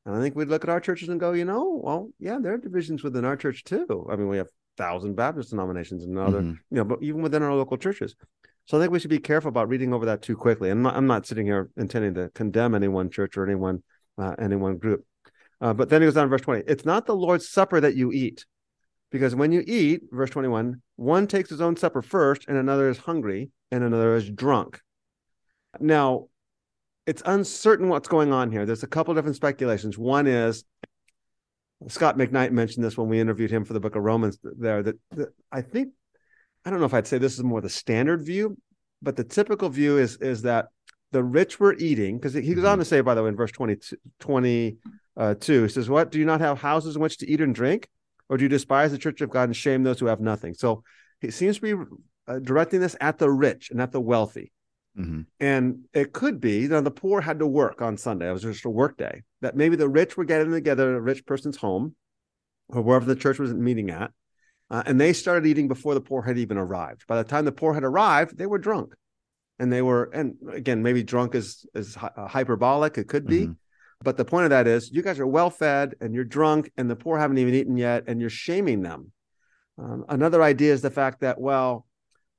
[0.06, 2.54] And I think we'd look at our churches and go, you know, well, yeah, there
[2.54, 4.08] are divisions within our church too.
[4.12, 6.52] I mean, we have thousand Baptist denominations and other, mm-hmm.
[6.70, 8.16] you know, but even within our local churches.
[8.66, 10.70] So I think we should be careful about reading over that too quickly.
[10.70, 13.56] And I'm not, I'm not sitting here intending to condemn any one church or any
[13.56, 13.84] one
[14.18, 15.06] uh, any one group.
[15.60, 16.64] Uh, but then he goes down to verse 20.
[16.68, 18.46] It's not the Lord's supper that you eat,
[19.12, 22.98] because when you eat, verse 21, one takes his own supper first, and another is
[22.98, 24.82] hungry, and another is drunk.
[25.80, 26.28] Now,
[27.06, 28.66] it's uncertain what's going on here.
[28.66, 29.98] There's a couple different speculations.
[29.98, 30.64] One is
[31.88, 34.96] Scot McKnight mentioned this when we interviewed him for the book of Romans there that,
[35.12, 35.90] that I think
[36.66, 38.58] I don't know if I'd say this is more the standard view,
[39.02, 40.68] but the typical view is is that
[41.12, 42.80] the rich were eating because he goes on mm-hmm.
[42.80, 46.12] to say by the way in verse 22, 22 he says what?
[46.12, 47.88] Do you not have houses in which to eat and drink?
[48.30, 50.54] Or do you despise the church of God and shame those who have nothing?
[50.54, 50.84] So
[51.20, 51.84] he seems to be
[52.28, 54.53] uh, directing this at the rich and at the wealthy
[54.98, 55.22] Mm-hmm.
[55.40, 58.30] And it could be that the poor had to work on Sunday.
[58.30, 59.24] It was just a work day.
[59.42, 61.96] That maybe the rich were getting together at a rich person's home
[62.70, 64.12] or wherever the church was meeting at.
[64.70, 67.06] Uh, and they started eating before the poor had even arrived.
[67.08, 68.94] By the time the poor had arrived, they were drunk.
[69.60, 72.98] And they were, and again, maybe drunk is, is uh, hyperbolic.
[72.98, 73.42] It could be.
[73.42, 73.52] Mm-hmm.
[74.02, 76.90] But the point of that is, you guys are well fed and you're drunk, and
[76.90, 79.12] the poor haven't even eaten yet, and you're shaming them.
[79.78, 81.86] Um, another idea is the fact that, well,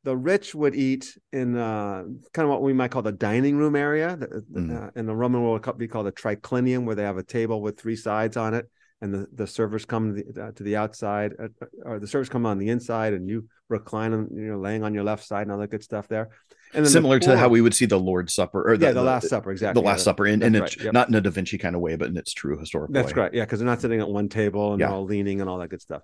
[0.05, 3.75] the rich would eat in uh, kind of what we might call the dining room
[3.75, 4.17] area.
[4.53, 4.87] Mm.
[4.87, 7.61] Uh, in the Roman world, would be called a triclinium, where they have a table
[7.61, 10.77] with three sides on it, and the, the servers come to the, uh, to the
[10.77, 14.53] outside, uh, uh, or the servers come on the inside, and you recline, on, you
[14.53, 16.29] know, laying on your left side, and all that good stuff there.
[16.75, 19.01] And similar the to how we would see the Lord's Supper, or the, yeah, the,
[19.01, 19.81] the Last Supper, exactly.
[19.81, 20.93] The Last yeah, Supper, in, in right, yep.
[20.93, 22.93] not in a Da Vinci kind of way, but in its true historical.
[22.93, 23.23] That's way.
[23.23, 24.88] right, yeah, because they're not sitting at one table and yeah.
[24.88, 26.03] they're all leaning and all that good stuff,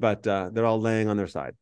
[0.00, 1.54] but uh, they're all laying on their side.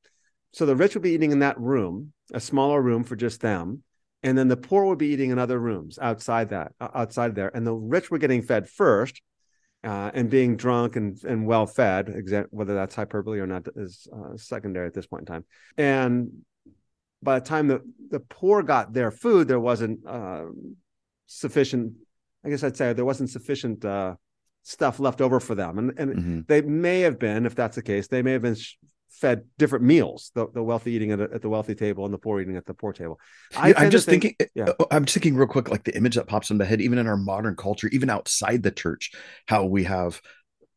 [0.53, 3.83] So the rich would be eating in that room, a smaller room for just them.
[4.23, 7.51] And then the poor would be eating in other rooms outside that, outside there.
[7.55, 9.23] And the rich were getting fed first
[9.83, 12.13] uh, and being drunk and, and well fed,
[12.51, 15.45] whether that's hyperbole or not is uh, secondary at this point in time.
[15.79, 16.45] And
[17.23, 20.45] by the time the, the poor got their food, there wasn't uh,
[21.27, 21.95] sufficient,
[22.45, 24.17] I guess I'd say there wasn't sufficient uh,
[24.65, 25.79] stuff left over for them.
[25.79, 26.41] And, and mm-hmm.
[26.47, 28.57] they may have been, if that's the case, they may have been
[29.11, 32.19] fed different meals the, the wealthy eating at, a, at the wealthy table and the
[32.19, 33.19] poor eating at the poor table
[33.57, 34.71] I, am just think, thinking yeah.
[34.79, 36.99] Uh, i'm just thinking real quick like the image that pops in the head even
[36.99, 39.13] in our modern culture even outside the church
[39.47, 40.21] how we have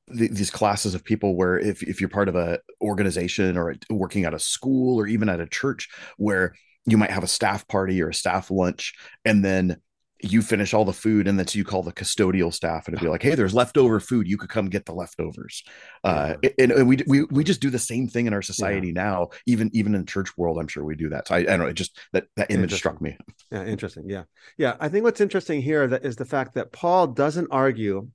[0.07, 4.25] the, these classes of people where if, if you're part of a organization or working
[4.25, 6.53] at a school or even at a church where
[6.85, 8.93] you might have a staff party or a staff lunch
[9.23, 9.77] and then
[10.23, 13.09] you finish all the food and then you call the custodial staff and it'd be
[13.09, 14.27] like hey there's leftover food.
[14.27, 15.63] You could come get the leftovers.
[16.03, 18.93] Uh, and, and, we, we we just do the same thing in our society yeah.
[18.93, 21.27] now even even in the church world i'm sure we do that.
[21.27, 23.17] So i, I don't know it just that that image struck me.
[23.51, 24.05] Yeah interesting.
[24.07, 24.23] Yeah.
[24.57, 28.07] Yeah i think what's interesting here that is the fact that paul doesn't argue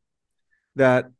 [0.76, 1.10] that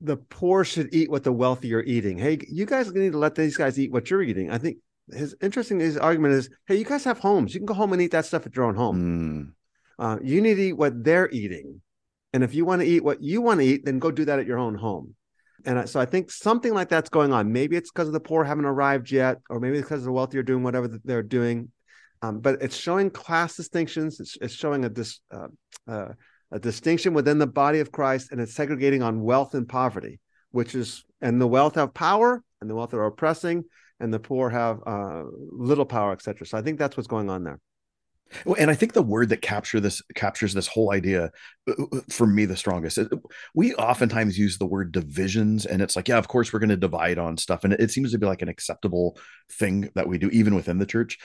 [0.00, 2.18] the poor should eat what the wealthy are eating.
[2.18, 4.50] Hey you guys need to let these guys eat what you're eating.
[4.50, 4.78] I think
[5.12, 7.54] his interesting his argument is hey you guys have homes.
[7.54, 8.98] You can go home and eat that stuff at your own home.
[8.98, 9.54] Mm
[9.98, 11.80] uh, you need to eat what they're eating.
[12.32, 14.38] And if you want to eat what you want to eat, then go do that
[14.38, 15.14] at your own home.
[15.64, 17.52] And so I think something like that's going on.
[17.52, 20.62] Maybe it's because the poor haven't arrived yet, or maybe because the wealthy are doing
[20.62, 21.70] whatever they're doing.
[22.22, 24.20] Um, but it's showing class distinctions.
[24.20, 25.48] It's, it's showing a, dis, uh,
[25.88, 26.08] uh,
[26.52, 30.74] a distinction within the body of Christ, and it's segregating on wealth and poverty, which
[30.74, 33.64] is, and the wealth have power, and the wealth are oppressing,
[34.00, 36.46] and the poor have uh, little power, etc.
[36.46, 37.60] So I think that's what's going on there.
[38.58, 41.30] And I think the word that capture this captures this whole idea
[41.68, 42.98] uh, uh, for me the strongest.
[43.54, 46.76] We oftentimes use the word divisions, and it's like, yeah, of course we're going to
[46.76, 49.18] divide on stuff, and it seems to be like an acceptable
[49.52, 51.18] thing that we do even within the church.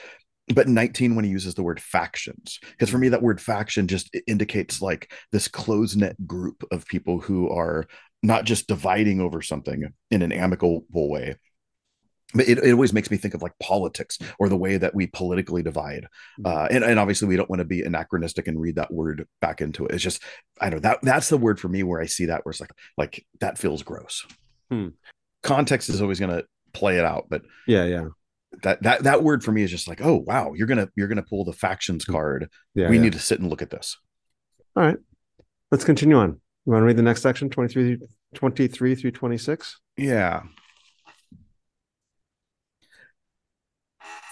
[0.54, 4.14] But 19, when he uses the word factions, because for me that word faction just
[4.26, 7.86] indicates like this close knit group of people who are
[8.22, 11.36] not just dividing over something in an amicable way,
[12.34, 15.06] but it, it always makes me think of like politics or the way that we
[15.06, 16.06] politically divide
[16.40, 16.46] Mm-hmm.
[16.46, 19.60] uh, and, and obviously we don't want to be anachronistic and read that word back
[19.60, 20.22] into it it's just
[20.60, 22.60] i don't know that that's the word for me where i see that where it's
[22.60, 24.26] like like that feels gross
[24.70, 24.88] Hmm.
[25.42, 28.06] context is always going to play it out but Yeah, yeah,
[28.62, 31.22] that that that word for me is just like oh wow you're gonna you're gonna
[31.22, 32.88] pull the factions card yeah.
[32.88, 33.02] we yeah.
[33.02, 33.96] need to sit and look at this
[34.76, 34.96] All right.
[35.70, 36.30] Let's continue on.
[36.66, 37.98] You want to read the next section, 23,
[38.34, 39.80] 23 through 26?
[39.96, 40.42] Yeah.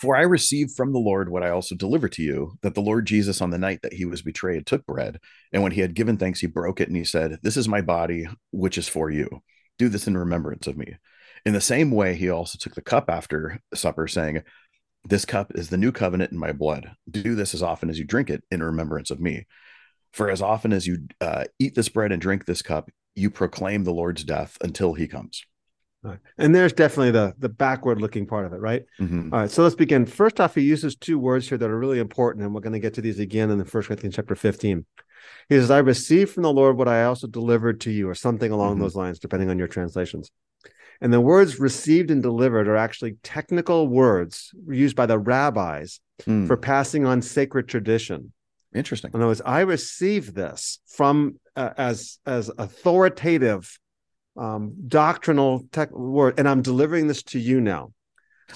[0.03, 3.07] For I received from the Lord what I also delivered to you that the Lord
[3.07, 5.21] Jesus, on the night that he was betrayed, took bread.
[5.53, 7.83] And when he had given thanks, he broke it and he said, This is my
[7.83, 9.45] body, which is for you.
[9.79, 10.97] Do this in remembrance of me.
[11.47, 14.43] In the same way, he also took the cup after supper, saying,
[15.05, 16.91] This cup is the new covenant in my blood.
[17.09, 19.47] Do this as often as you drink it in remembrance of me.
[20.13, 23.85] For as often as you uh, eat this bread and drink this cup, you proclaim
[23.85, 25.45] the Lord's death until he comes.
[26.05, 26.21] All right.
[26.39, 28.83] And there's definitely the the backward looking part of it, right?
[29.01, 29.33] Mhm.
[29.33, 30.05] All right, so let's begin.
[30.05, 32.81] First off, he uses two words here that are really important, and we're going to
[32.81, 34.85] get to these again in the First Corinthians chapter 15.
[35.49, 38.51] He says, I received from the Lord what I also delivered to you, or something
[38.51, 38.81] along Mhm.
[38.81, 40.31] those lines, depending on your translations.
[41.01, 46.47] And the words received and delivered are actually technical words used by the rabbis Mm,
[46.47, 48.33] for passing on sacred tradition.
[48.75, 49.11] interesting.
[49.13, 53.79] In other words, I received this from uh, as as authoritative
[54.37, 57.93] um, doctrinal tech word, and I'm delivering this to you now.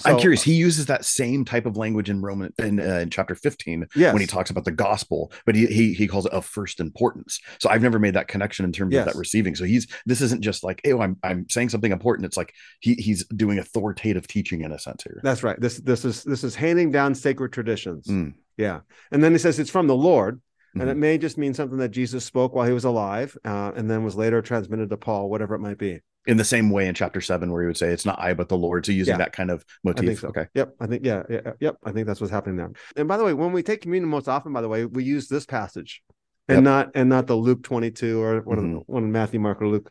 [0.05, 0.43] I'm curious.
[0.43, 4.13] He uses that same type of language in Roman in, uh, in chapter 15 Yes.
[4.13, 7.39] when he talks about the gospel, but he, he he calls it of first importance.
[7.59, 9.07] So I've never made that connection in terms Yes.
[9.07, 9.55] of that receiving.
[9.55, 12.27] So he's this isn't just like, oh, I'm I'm saying something important.
[12.27, 15.19] It's like he he's doing authoritative teaching in a sense here.
[15.23, 15.59] That's right.
[15.59, 18.05] This this is this is handing down sacred traditions.
[18.05, 20.39] Mm, Yeah, and then he says it's from the Lord,
[20.73, 20.89] and mhm.
[20.89, 24.03] it may just mean something that Jesus spoke while he was alive, uh, and then
[24.03, 26.01] was later transmitted to Paul, whatever it might be.
[26.25, 28.49] in the same way in chapter seven where he would say it's not I but
[28.49, 28.85] the Lord.
[28.85, 29.19] So using Yeah.
[29.19, 30.19] that kind of motif.
[30.19, 30.27] so.
[30.27, 30.47] Okay.
[30.55, 30.75] Yep.
[30.81, 31.53] I think yeah, yeah.
[31.61, 31.77] Yep.
[31.85, 32.69] I think that's what's happening there.
[32.97, 35.29] And by the way, when we take communion, most often, by the way, we use
[35.29, 36.01] this passage,
[36.49, 36.63] and Yep.
[36.65, 38.73] not and not the Luke twenty two or one of Mhm.
[38.73, 39.89] the, one of Matthew, Mark, or Luke.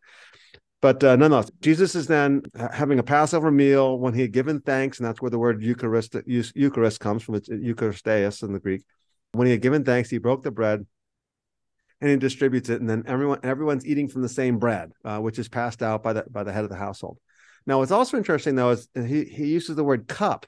[0.83, 4.99] But uh, nonetheless, Jesus is then having a Passover meal when he had given thanks,
[4.99, 7.37] and that's where the word Eucharist Eucharist comes from.
[7.37, 8.83] It's Eucharisteus in the Greek.
[9.37, 10.87] When he had given thanks, he broke the bread
[12.01, 15.39] and he distributes it, and then everyone everyone's eating from the same bread, uh, which
[15.39, 17.19] is passed out by the by the head of the household.
[17.67, 20.47] Now, what's also interesting though is he he uses the word cup.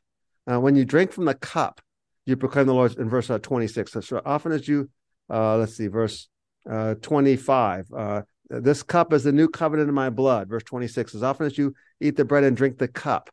[0.51, 1.81] Uh, when you drink from the cup,
[2.27, 3.93] you proclaim the Lord in verse uh, twenty six.
[3.93, 4.91] So, so often as you,
[5.31, 6.29] uh, let's see, verse
[6.71, 7.87] uh, twenty five.
[7.97, 10.49] Uh, this cup is the new covenant in my blood.
[10.49, 11.15] Verse twenty six.
[11.15, 13.31] As often as you eat the bread and drink the cup,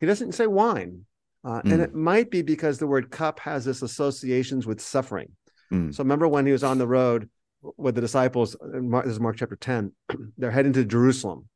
[0.00, 1.06] he doesn't say wine,
[1.44, 1.84] uh, and Mm.
[1.84, 5.30] it might be because the word cup has this associations with suffering.
[5.72, 5.94] Mm.
[5.94, 7.28] So remember when he was on the road
[7.76, 9.92] with the disciples, Mark, this is Mark chapter 10,
[10.38, 11.48] they're heading to Jerusalem.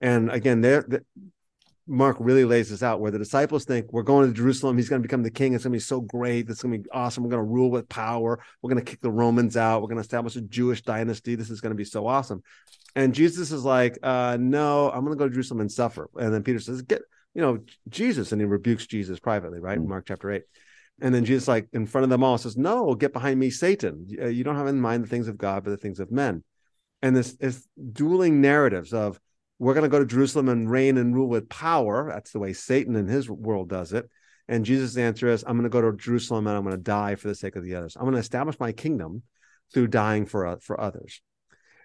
[0.00, 1.02] And again, the,
[1.86, 4.76] Mark really lays this out where the disciples think we're going to Jerusalem.
[4.76, 5.54] He's going to become the king.
[5.54, 6.48] It's going to be so great.
[6.48, 7.24] It's going to be awesome.
[7.24, 8.38] We're going to rule with power.
[8.62, 9.82] We're going to kick the Romans out.
[9.82, 11.34] We're going to establish a Jewish dynasty.
[11.34, 12.42] This is going to be so awesome.
[12.94, 16.08] And Jesus is like, uh, no, I'm going to go to Jerusalem and suffer.
[16.16, 17.02] And then Peter says, get,
[17.34, 18.32] you know, Jesus.
[18.32, 19.76] And he rebukes Jesus privately, right?
[19.76, 19.88] In Mm.
[19.88, 20.42] Mark chapter 8.
[21.02, 24.06] And then Jesus, like in front of them all, says, No, get behind me, Satan.
[24.20, 26.44] Uh, You don't have in mind the things of God, but the things of men.
[27.02, 29.18] And this is dueling narratives of
[29.58, 32.10] we're going to go to Jerusalem and reign and rule with power.
[32.10, 34.08] That's the way Satan and his world does it.
[34.48, 37.14] And Jesus' answer is, I'm going to go to Jerusalem and I'm going to die
[37.14, 37.94] for the sake of the others.
[37.96, 39.22] I'm going to establish my kingdom
[39.72, 41.22] through dying for uh, for others.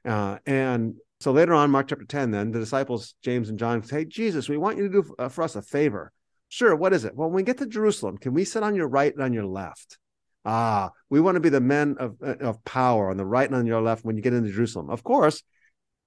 [0.04, 0.96] Uh, and
[1.26, 4.48] so later on, Mark chapter 10, then the disciples, James and John, say, Hey, Jesus,
[4.48, 6.12] we want you to do uh, for us a favor.
[6.50, 7.16] Sure, what is it?
[7.16, 9.48] Well, when we get to Jerusalem, can we sit on your right and on your
[9.48, 9.98] left?
[10.46, 13.56] Ah, we want to be the men of, uh, of power on the right and
[13.56, 14.92] on your left when you get into Jerusalem.
[14.92, 15.42] Of course,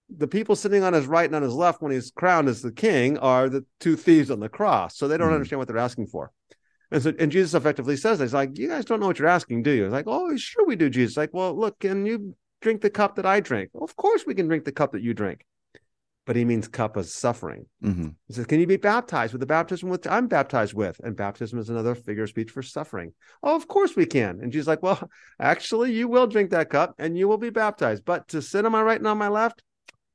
[0.08, 2.70] the people sitting on his right and on his left when he's crowned as the
[2.70, 4.96] king are the two thieves on the cross.
[4.96, 5.34] So they don't Mhm.
[5.34, 6.30] understand what they're asking for.
[6.92, 9.64] And so, and Jesus effectively says, "He's like, you guys don't know what you're asking,
[9.64, 12.80] do you?" It's like, "Oh, sure we do." Jesus, like, "Well, look, can you drink
[12.80, 15.14] the cup that I drink?" Well, of course we can drink the cup that you
[15.14, 15.44] drink.
[16.26, 17.64] But he means cup of suffering.
[17.82, 18.14] Mhm.
[18.26, 21.00] He says, Can you be baptized with the baptism which I'm baptized with?
[21.02, 23.14] And baptism is another figure of speech for suffering.
[23.42, 24.40] Oh, of course we can.
[24.42, 25.08] And she's like, Well,
[25.40, 28.04] actually, you will drink that cup and you will be baptized.
[28.04, 29.62] But to sit on my right and on my left,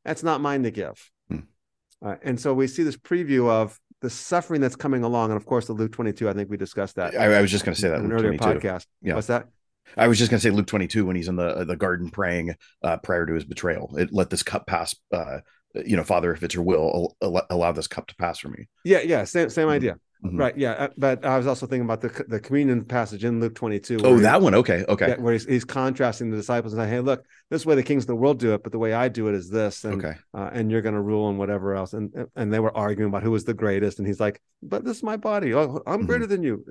[0.06, 1.10] that's not mine to give.
[1.29, 1.39] Hmm.
[1.99, 5.32] Uh, and so we see this preview of the suffering that's coming along.
[5.32, 7.65] And of course, the Luke 22, I think we discussed that I, I was just
[7.65, 8.60] going to say that in an Luke earlier 22.
[8.67, 8.86] podcast.
[9.01, 9.15] Yeah.
[9.15, 9.47] What's that?
[9.98, 12.56] I was just going to say Luke 22 when he's in the the garden praying
[12.84, 13.96] uh, prior to his betrayal.
[13.98, 14.96] It, let this cup pass.
[15.12, 15.39] Uh,
[15.86, 18.50] you know, Father, if it's your will, al- al- allow this cup to pass for
[18.50, 18.67] me.
[18.84, 19.72] Yeah, yeah, same same Mhm.
[19.72, 19.96] idea.
[20.24, 20.39] Mhm.
[20.39, 20.58] Right.
[20.58, 20.72] Yeah.
[20.72, 23.98] uh, But I was also thinking about the the communion passage in Luke 22.
[24.04, 24.56] Oh, that one.
[24.56, 24.86] Okay.
[24.88, 25.10] Okay.
[25.10, 28.04] yeah, where he's, he's contrasting the disciples and saying, "Hey, look, this way the kings
[28.04, 30.15] of the world do it, but the way I do it is this, and Okay.
[30.34, 33.24] uh, and you're going to rule and whatever else." And and they were arguing about
[33.24, 35.54] who was the greatest, and he's like, "But this is my body.
[35.54, 36.08] Oh, I'm Mhm.
[36.08, 36.63] greater than you.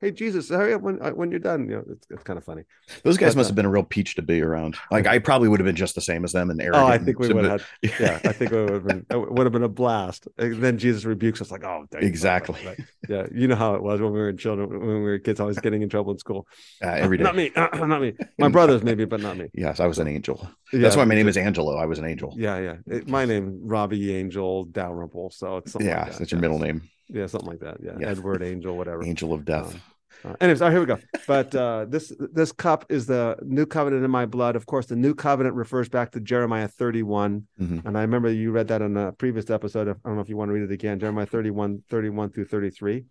[0.00, 2.44] Hey, Jesus, hurry up when uh, when you're done." You know, it's, it's kind of
[2.44, 2.62] funny.
[3.02, 4.76] Those guys But, must uh, have been a real peach to be around.
[4.92, 6.84] Like I probably would have been just the same as them and arrogant.
[6.84, 6.86] Oh.
[6.86, 7.66] I think we would have.
[7.82, 10.28] Had, yeah, I think it would have been it would have been a blast.
[10.38, 11.86] And then Jesus rebukes us like, "Oh.
[11.94, 12.60] Exactly.
[13.08, 15.58] Yeah, you know how it was when we were children, when we were kids, always
[15.58, 16.46] getting in trouble in school.
[16.84, 17.24] uh, every day.
[17.24, 18.14] Not me, not me.
[18.38, 19.48] My brothers maybe, but not me.
[19.54, 20.48] Yes, I was an angel.
[20.72, 21.76] Yeah, That's why my name is Angelo.
[21.76, 22.34] I was an angel.
[22.36, 22.74] Yeah, yeah.
[22.86, 26.18] It- my name Robbie Angel Dalrymple, so it's yeah, like that.
[26.18, 26.42] that's your yeah.
[26.42, 27.78] middle name, Yeah, something like that.
[27.82, 28.08] Yeah, Yeah.
[28.08, 29.02] Edward Angel, whatever.
[29.04, 29.74] Angel of Death.
[29.74, 29.80] Um,
[30.24, 30.98] Uh, anyways, all right, here we go.
[31.28, 34.56] But uh, this this cup is the new covenant in my blood.
[34.56, 37.46] Of course, the new covenant refers back to Jeremiah 31.
[37.60, 37.84] Mhm.
[37.84, 39.86] And I remember you read that in a previous episode.
[39.88, 40.98] I don't know if you want to read it again.
[40.98, 43.04] Jeremiah 31, 31 through 33.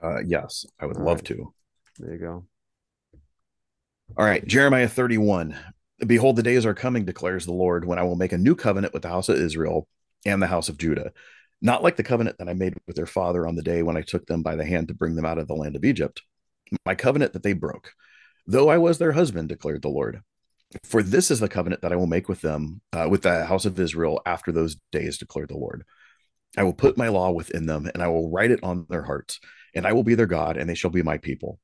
[0.00, 1.24] Uh, yes, I would All love right.
[1.26, 1.52] to.
[1.98, 2.44] There you go.
[4.16, 5.56] All right, Jeremiah 31.
[6.06, 8.92] Behold, the days are coming, declares the Lord, when I will make a new covenant
[8.94, 9.86] with the house of Israel
[10.24, 11.12] and the house of Judah.
[11.62, 14.02] Not like the covenant that I made with their father on the day when I
[14.02, 16.22] took them by the hand to bring them out of the land of Egypt,
[16.86, 17.92] my covenant that they broke,
[18.46, 20.22] though I was their husband, declared the Lord.
[20.84, 23.64] For this is the covenant that I will make with them, uh, with the house
[23.64, 25.84] of Israel after those days, declared the Lord.
[26.56, 29.40] I will put my law within them, and I will write it on their hearts,
[29.74, 31.58] and I will be their God, and they shall be my people.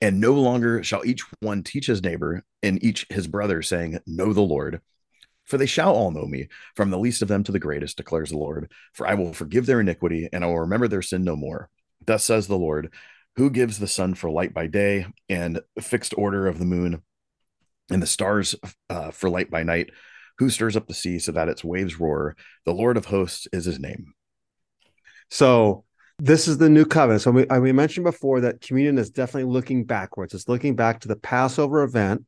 [0.00, 4.32] And no longer shall each one teach his neighbor and each his brother, saying, Know
[4.32, 4.80] the Lord.
[5.50, 8.30] For they shall all know me, from the least of them to the greatest, declares
[8.30, 8.70] the Lord.
[8.92, 11.68] For I will forgive their iniquity, and I will remember their sin no more.
[12.06, 12.94] Thus says the Lord,
[13.34, 17.02] who gives the sun for light by day, and fixed order of the moon,
[17.90, 18.54] and the stars
[18.88, 19.90] uh, for light by night,
[20.38, 22.36] who stirs up the sea so that its waves roar.
[22.64, 24.14] The Lord of hosts is his name.
[25.30, 25.84] So
[26.20, 27.22] this is the new covenant.
[27.22, 30.32] So we, we mentioned before that communion is definitely looking backwards.
[30.32, 32.24] It's looking back to the Passover event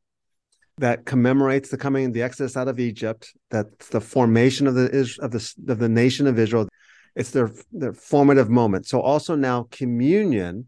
[0.77, 3.31] that commemorates the coming the Exodus out of Egypt.
[3.51, 6.67] That's the formation of the of the of the nation of Israel.
[7.15, 8.87] It's their their formative moment.
[8.87, 10.67] So also now communion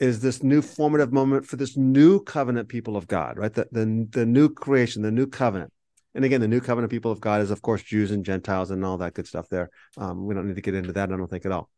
[0.00, 3.52] is this new formative moment for this new covenant people of God, right?
[3.52, 5.72] The the, the new creation, the new covenant.
[6.14, 8.84] And again, the new covenant people of God is, of course, Jews and Gentiles and
[8.84, 9.70] all that good stuff there.
[9.96, 11.68] Um, we don't need to get into that, I don't think at all.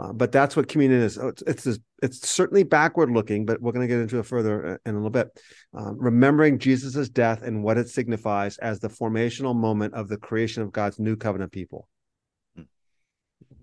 [0.00, 1.18] Uh, but that's what communion is.
[1.18, 4.26] Oh, It's it's, this- it's certainly backward looking, but we're going to get into it
[4.26, 5.28] further uh, in a little bit.
[5.72, 10.62] Um, remembering Jesus's death and what it signifies as the formational moment of the creation
[10.62, 11.88] of God's new covenant people.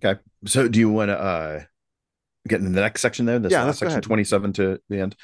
[0.04, 1.62] Okay, so do you want to uh,
[2.48, 3.40] get in the next section there?
[3.40, 5.16] This Yeah, last section 27 to the end.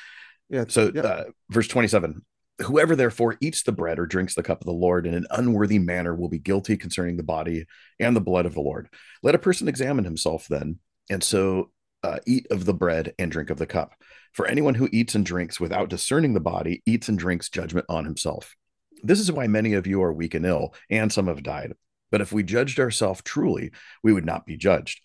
[0.50, 0.65] Yeah.
[0.68, 1.02] So, yeah.
[1.02, 2.22] uh, verse 27
[2.60, 5.78] Whoever therefore eats the bread or drinks the cup of the Lord in an unworthy
[5.78, 7.65] manner will be guilty concerning the body
[8.00, 8.88] and the blood of the Lord.
[9.24, 11.72] Let a person examine himself then, and so
[12.04, 13.94] uh, eat of the bread and drink of the cup.
[14.34, 18.06] For anyone who eats and drinks without discerning the body eats and drinks judgment on
[18.06, 18.56] himself.
[19.02, 21.74] This is why many of you are weak and ill, and some have died.
[22.12, 23.72] But if we judged ourselves truly,
[24.04, 25.02] we would not be judged.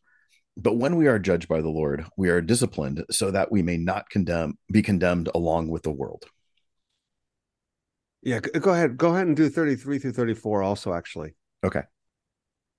[0.56, 3.76] But when we are judged by the Lord, we are disciplined so that we may
[3.76, 6.24] not condemn be condemned along with the world.
[8.22, 8.40] yeah.
[8.40, 8.96] Go ahead.
[8.96, 11.34] Go ahead and do 33 through 34 also, actually.
[11.64, 11.82] Okay.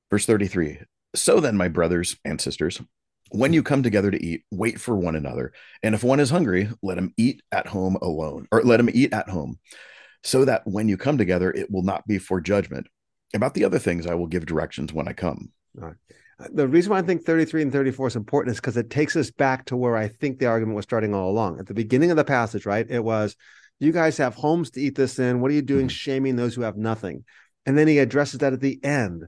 [0.10, 0.80] Verse 33.
[1.16, 2.82] So then, my brothers and sisters,
[3.32, 5.54] when you come together to eat, wait for one another.
[5.84, 9.14] And if one is hungry, let him eat at home alone, or let him eat
[9.14, 9.60] at home,
[10.24, 12.88] so that when you come together, it will not be for judgment.
[13.34, 15.52] About the other things, I will give directions when I come.
[15.82, 15.92] Uh,
[16.54, 19.32] The reason why I think 33 and 34 is important is because it takes us
[19.32, 21.60] back to where I think the argument was starting all along.
[21.60, 22.86] At the beginning of the passage, right?
[22.90, 23.36] It was,
[23.80, 25.40] you guys have homes to eat this in.
[25.40, 25.92] What are you doing Mhm.
[25.92, 27.24] shaming those who have nothing?
[27.66, 29.28] And then he addresses that at the end.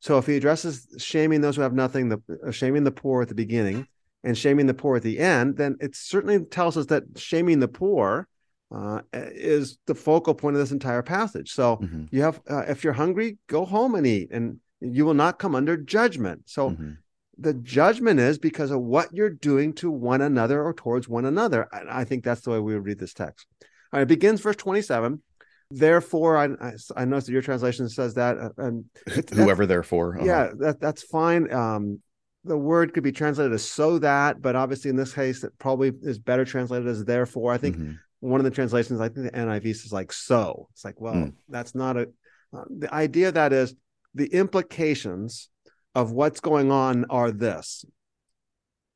[0.00, 3.28] So if he addresses shaming those who have nothing, the uh, shaming the poor at
[3.28, 3.86] the beginning
[4.22, 7.68] and shaming the poor at the end, then it certainly tells us that shaming the
[7.68, 8.28] poor
[8.74, 11.52] uh, is the focal point of this entire passage.
[11.52, 15.14] So Mhm, you have, uh, if you're hungry, go home and eat, and you will
[15.14, 16.42] not come under judgment.
[16.46, 16.98] So mhm.
[17.38, 21.68] the judgment is because of what you're doing to one another or towards one another.
[21.72, 23.46] I think that's the way we would read this text.
[23.92, 25.22] All right, it begins verse 27.
[25.70, 28.84] Therefore, I, I, I noticed that your translation says that, uh, and
[29.34, 30.16] Whoever, therefore.
[30.16, 30.24] uh-huh.
[30.26, 31.52] yeah, that that's fine.
[31.52, 32.00] Um,
[32.44, 35.92] the word could be translated as so that, but obviously in this case, it probably
[36.02, 37.52] is better translated as therefore.
[37.52, 40.68] I think Mhm, one of the translations, I think the NIV says like so.
[40.72, 41.32] It's like, well, Mm.
[41.48, 42.08] that's not a.
[42.56, 43.74] Uh, the idea that is
[44.14, 45.50] the implications
[45.96, 47.84] of what's going on are this.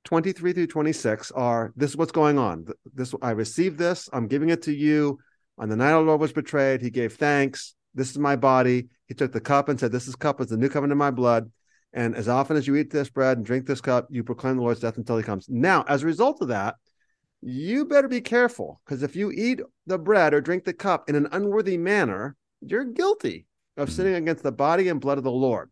[0.05, 2.67] 23 through 26 are this is what's going on.
[2.95, 5.19] This I received this, I'm giving it to you.
[5.61, 7.75] On the night our Lord was betrayed, he gave thanks.
[7.95, 8.89] This is my body.
[9.07, 11.11] He took the cup and said, This is cup is the new covenant in my
[11.11, 11.53] blood.
[11.93, 14.63] And as often as you eat this bread and drink this cup, you proclaim the
[14.63, 15.49] Lord's death until he comes.
[15.49, 16.77] Now, as a result of that,
[17.43, 21.15] you better be careful because if you eat the bread or drink the cup in
[21.15, 23.47] an unworthy manner, you're guilty
[23.77, 23.93] of Mhm.
[23.93, 25.71] sinning against the body and blood of the Lord.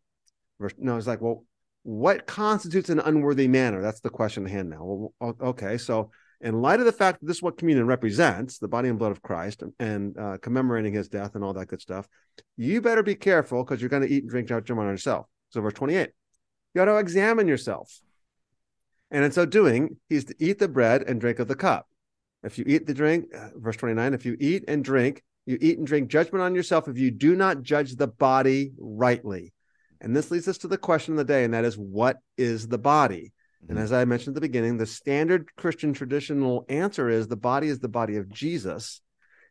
[0.77, 1.45] No, it's like, well,
[1.83, 3.81] what constitutes an unworthy manner?
[3.81, 4.85] That's the question at hand now.
[5.21, 6.11] Well, okay, so
[6.41, 9.11] in light of the fact that this is what communion represents, the body and blood
[9.11, 12.09] of Christ, and, and uh, commemorating his death and all that good stuff,
[12.57, 15.27] you better be careful because you're going to eat and drink judgment on yourself.
[15.51, 18.01] So, verse 28, you got to examine yourself.
[19.11, 21.89] And in so doing, he's to eat the bread and drink of the cup.
[22.43, 25.79] If you eat the drink, uh, verse 29, if you eat and drink, you eat
[25.79, 29.53] and drink judgment on yourself if you do not judge the body rightly.
[30.01, 32.69] And this leads us to the question of the day, and that is what is
[32.69, 33.33] the body?
[33.69, 33.83] And Mhm.
[33.83, 37.81] as I mentioned at the beginning, the standard Christian traditional answer is the body is
[37.81, 39.01] the body of Jesus.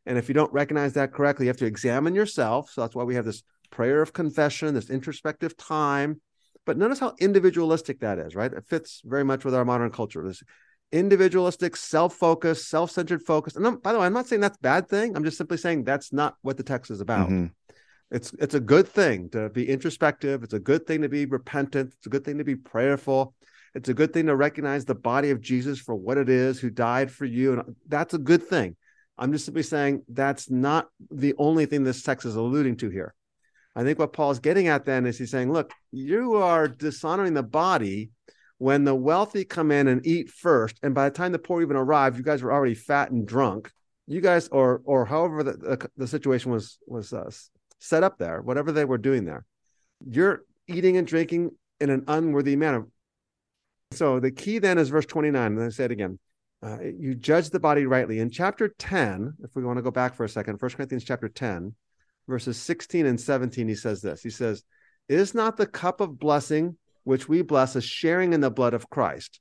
[0.06, 2.72] And if you don't recognize that correctly, you have to examine yourself.
[2.72, 6.22] So that's why we have this prayer of confession, this introspective time.
[6.66, 8.52] But notice how individualistic that is, right?
[8.52, 10.24] It fits very much with our modern culture.
[10.24, 10.44] This
[10.92, 13.58] individualistic, self-focused, self-centered focus.
[13.58, 15.16] And I'm, by the way, I'm not saying that's a bad thing.
[15.16, 17.30] I'm just simply saying that's not what the text is about.
[17.30, 17.52] Mhm.
[18.10, 20.44] It's it's a good thing to be introspective.
[20.44, 21.94] It's a good thing to be repentant.
[21.98, 23.34] It's a good thing to be prayerful.
[23.78, 26.72] It's a good thing to recognize the body of Jesus for what it is, who
[26.72, 28.76] died for you, and that's a good thing.
[29.20, 33.14] I'm just simply saying that's not the only thing this text is alluding to here.
[33.76, 37.44] I think what Paul's getting at then is he's saying, look, you are dishonoring the
[37.44, 38.10] body
[38.58, 41.78] when the wealthy come in and eat first, and by the time the poor even
[41.78, 43.72] arrive, you guys were already fat and drunk.
[44.08, 47.30] You guys, or or however the the, the situation was was uh,
[47.78, 49.46] set up there, whatever they were doing there,
[50.04, 52.88] you're eating and drinking in an unworthy manner.
[53.92, 55.54] So the key then is verse 29.
[55.54, 56.20] And I say it again.
[56.62, 58.20] Uh, you judge the body rightly.
[58.20, 61.30] In chapter 10, if we want to go back for a second, 1 Corinthians chapter
[61.30, 61.76] 10,
[62.28, 64.22] verses 16 and 17, he says this.
[64.22, 64.64] He says,
[65.08, 68.90] Is not the cup of blessing which we bless a sharing in the blood of
[68.90, 69.40] Christ?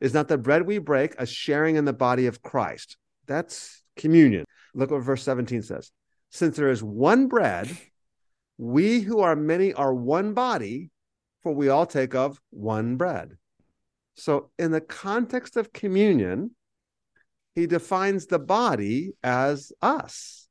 [0.00, 2.96] Is not the bread we break a sharing in the body of Christ?
[3.26, 4.44] That's communion.
[4.74, 5.90] Look what verse 17 says.
[6.30, 7.74] Since there is one bread,
[8.58, 10.90] we who are many are one body,
[11.42, 13.36] for we all take of one bread.
[14.16, 16.52] So, in the context of communion,
[17.54, 20.48] he defines the body as us.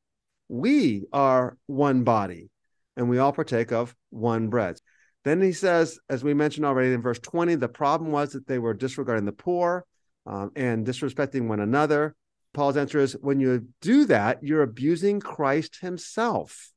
[0.47, 2.49] We are one body,
[2.95, 4.79] and we all partake of one bread.
[5.23, 8.59] Then he says, as we mentioned already in verse 20, the problem was that they
[8.59, 9.85] were disregarding the poor
[10.27, 12.15] um, and disrespecting one another.
[12.53, 16.71] Paul's answer is when you do that, you're abusing Christ himself.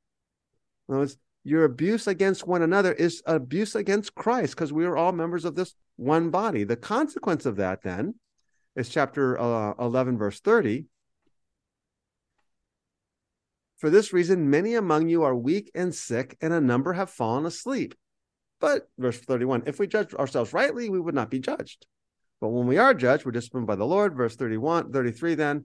[0.89, 1.19] In other words,
[1.49, 5.55] your abuse against one another is abuse against Christ because we are all members of
[5.55, 6.65] this one body.
[6.65, 8.15] The consequence of that then
[8.77, 10.85] is chapter uh, 11, verse 30.
[13.79, 17.47] For this reason, many among you are weak and sick, and a number have fallen
[17.47, 17.95] asleep.
[18.61, 21.87] But, verse 31, if we judge ourselves rightly, we would not be judged.
[22.41, 24.15] But when we are judged, we're disciplined by the Lord.
[24.15, 25.65] Verse 31, 33, then,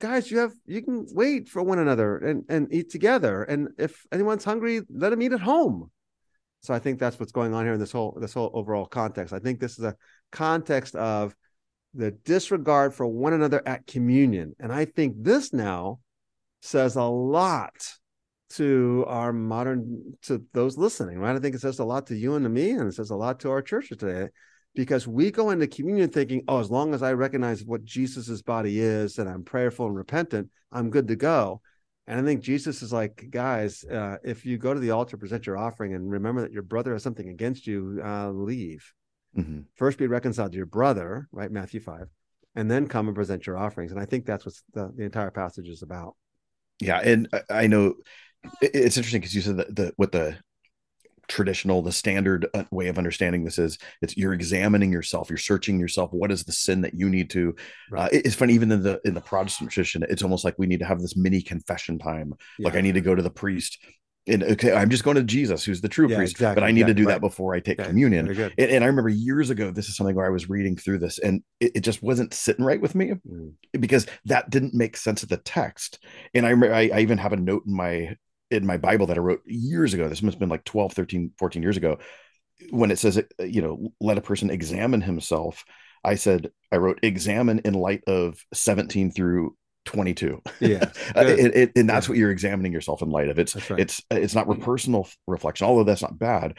[0.00, 3.42] guys, you have you can wait for one another and, and eat together.
[3.42, 5.90] And if anyone's hungry, let them eat at home.
[6.60, 9.32] So I think that's what's going on here in this whole this whole overall context.
[9.34, 9.96] I think this is a
[10.32, 11.34] context of
[11.94, 14.54] the disregard for one another at communion.
[14.58, 16.00] And I think this now
[16.60, 17.74] says a lot
[18.50, 21.36] to our modern to those listening, right?
[21.36, 23.16] I think it says a lot to you and to me, and it says a
[23.16, 24.28] lot to our churches today
[24.74, 28.80] because we go into communion thinking, oh, as long as I recognize what Jesus's body
[28.80, 31.60] is and I'm prayerful and repentant, I'm good to go.
[32.06, 35.46] And I think Jesus is like, guys, uh, if you go to the altar, present
[35.46, 38.92] your offering, and remember that your brother has something against you, uh, leave.
[39.38, 39.64] Mhm.
[39.74, 41.50] First be reconciled to your brother, right?
[41.50, 42.08] Matthew 5,
[42.54, 43.90] and then come and present your offerings.
[43.90, 46.14] And I think that's what the, the entire passage is about.
[46.80, 47.94] Yeah, and I- I know
[48.60, 50.36] it's interesting because you said that the what the
[51.28, 55.78] traditional, the standard uh, way of understanding this is it's you're examining yourself, you're searching
[55.78, 56.12] yourself.
[56.12, 57.54] What is the sin that you need to?
[57.96, 58.12] Uh, Right.
[58.12, 60.80] it- it's funny, even in the in the Protestant tradition, it's almost like we need
[60.80, 62.34] to have this mini confession time.
[62.62, 63.78] Like I need to go to the priest,
[64.26, 66.72] and okay, I'm just going to Jesus, who's the true Yeah, priest, exactly, but I
[66.72, 68.28] need to exactly, do that before I take Okay, communion.
[68.58, 71.18] And, and I remember years ago, this is something where I was reading through this,
[71.18, 73.52] and it, it just wasn't sitting right with me Mm.
[73.80, 75.98] because that didn't make sense of the text.
[76.32, 78.16] And I remember I, I even have a note in my
[78.54, 80.08] in my Bible that I wrote years ago.
[80.08, 81.98] This must have been like 12, 13, 14 years ago,
[82.70, 85.64] when it says, uh, you know, let a person examine himself.
[86.04, 90.40] I said, I wrote examine in light of 17 through 22.
[90.60, 92.10] Yeah, Uh, it- it- and that's Yeah.
[92.12, 93.38] what you're examining yourself in light of.
[93.38, 93.80] It's right.
[93.80, 96.56] it's it's not personal reflection, although that's not bad.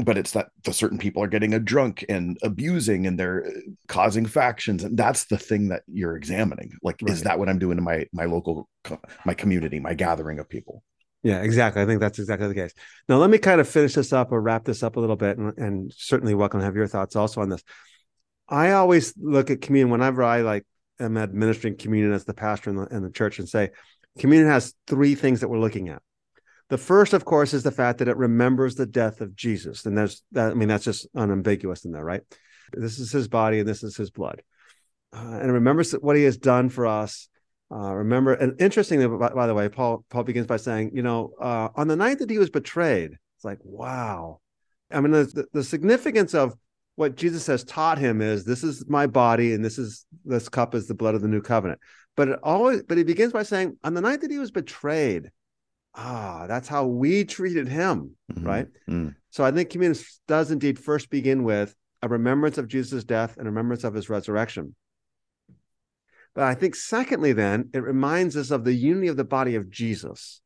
[0.00, 3.50] But it's that the certain people are getting a drunk and abusing and they're uh,
[3.88, 6.70] causing factions, and that's the thing that you're examining.
[6.84, 8.68] Like, is that what I'm doing in my my local
[9.24, 10.84] my community, my gathering of people?
[11.28, 11.82] Yeah, exactly.
[11.82, 12.72] I think that's exactly the case.
[13.06, 15.36] Now, let me kind of finish this up or wrap this up a little bit,
[15.36, 17.62] and, and certainly welcome to have your thoughts also on this.
[18.48, 20.64] I always look at communion whenever I like
[20.98, 23.72] am administering communion as the pastor in the, in the church and say,
[24.18, 26.00] communion has three things that we're looking at.
[26.70, 29.98] The first, of course, is the fact that it remembers the death of Jesus, and
[29.98, 30.52] there's that.
[30.52, 32.22] I mean, that's just unambiguous in there, right?
[32.72, 34.42] This is his body, and this is his blood,
[35.12, 37.28] uh, and remembers what he has done for us.
[37.70, 41.32] Uh, remember, and interestingly, by, by, the way, Paul Paul begins by saying, you know,
[41.40, 44.40] uh, on the night that he was betrayed, it's like, wow.
[44.90, 46.54] I mean, the, the significance of
[46.98, 50.74] what Jesus has taught him is this is my body and this is this cup
[50.74, 51.78] is the blood of the new covenant.
[52.16, 55.30] But it always but he begins by saying on the night that he was betrayed,
[55.94, 58.46] ah, that's how we treated him, mm-hmm.
[58.46, 58.66] right?
[58.88, 59.14] Mm.
[59.30, 63.46] So I think communion does indeed first begin with a remembrance of Jesus' death and
[63.46, 64.74] remembrance of his resurrection.
[66.38, 69.70] But I think secondly, then it reminds us of the unity of the body of
[69.70, 70.40] Jesus.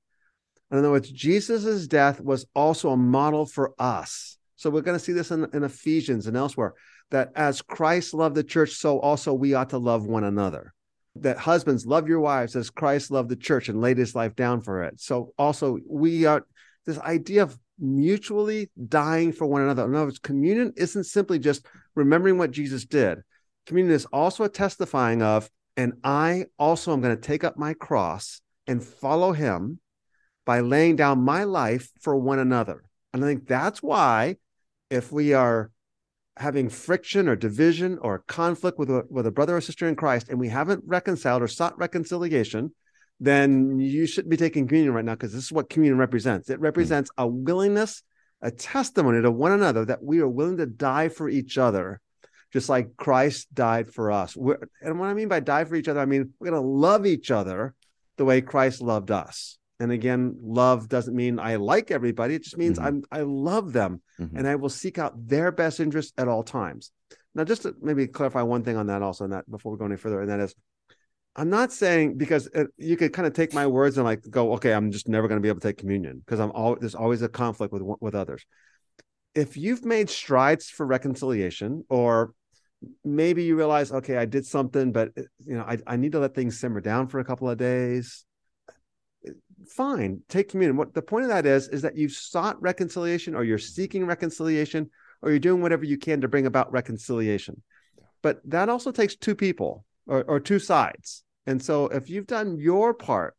[0.71, 4.39] In other words, Jesus' death was also a model for us.
[4.57, 6.73] So we're going to see this in, in Ephesians and elsewhere
[7.11, 10.73] that as Christ loved the church, so also we ought to love one another.
[11.17, 14.63] That husbands love your wives as Christ loved the church and laid his life down
[14.63, 14.99] for it.
[14.99, 16.47] So also we are
[16.87, 19.85] this idea of mutually dying for one another.
[19.85, 23.19] In other words, communion isn't simply just remembering what Jesus did.
[23.67, 27.75] Communion is also a testifying of, and I also am going to take up my
[27.75, 29.81] cross and follow him
[30.45, 32.85] by laying down my life for one another.
[33.13, 34.37] And I think that's why
[34.91, 35.71] if we are
[36.37, 40.29] having friction or division or conflict with a, with a brother or sister in Christ
[40.29, 42.75] and we haven't reconciled or sought reconciliation,
[43.21, 46.51] then you shouldn't be taking communion right now because this is what communion represents.
[46.51, 47.25] It represents mm.
[47.25, 48.03] a willingness,
[48.43, 52.01] a testimony to one another that we are willing to die for each other,
[52.53, 54.37] just like Christ died for us.
[54.37, 56.69] We're, and what I mean by die for each other, I mean we're going to
[56.69, 57.75] love each other
[58.17, 59.59] the way Christ loved us.
[59.81, 62.37] And again, love doesn't mean I like everybody.
[62.37, 62.87] It just means mm-hmm.
[62.87, 64.37] I'm I love them mm-hmm.
[64.37, 66.93] and I will seek out their best interest at all times.
[67.35, 69.87] Now, just to maybe clarify one thing on that also, and that before we go
[69.87, 70.55] any further, and that is,
[71.35, 74.53] I'm not saying because it, you could kind of take my words and like go,
[74.55, 76.95] okay, I'm just never going to be able to take communion because I'm all there's
[76.95, 78.45] always a conflict with with others.
[79.35, 82.35] If you've made strides for reconciliation, or
[83.05, 86.19] maybe you realize, okay, I did something, but eh, you know, I, I need to
[86.19, 88.25] let things simmer down for a couple of days
[89.69, 90.77] fine, take communion.
[90.77, 94.91] What the point of that is, is that you've sought reconciliation or you're seeking reconciliation
[95.21, 97.63] or you're doing whatever you can to bring about reconciliation.
[98.23, 101.25] But that also takes two people or, or two sides.
[101.47, 103.35] And so if you've done your part,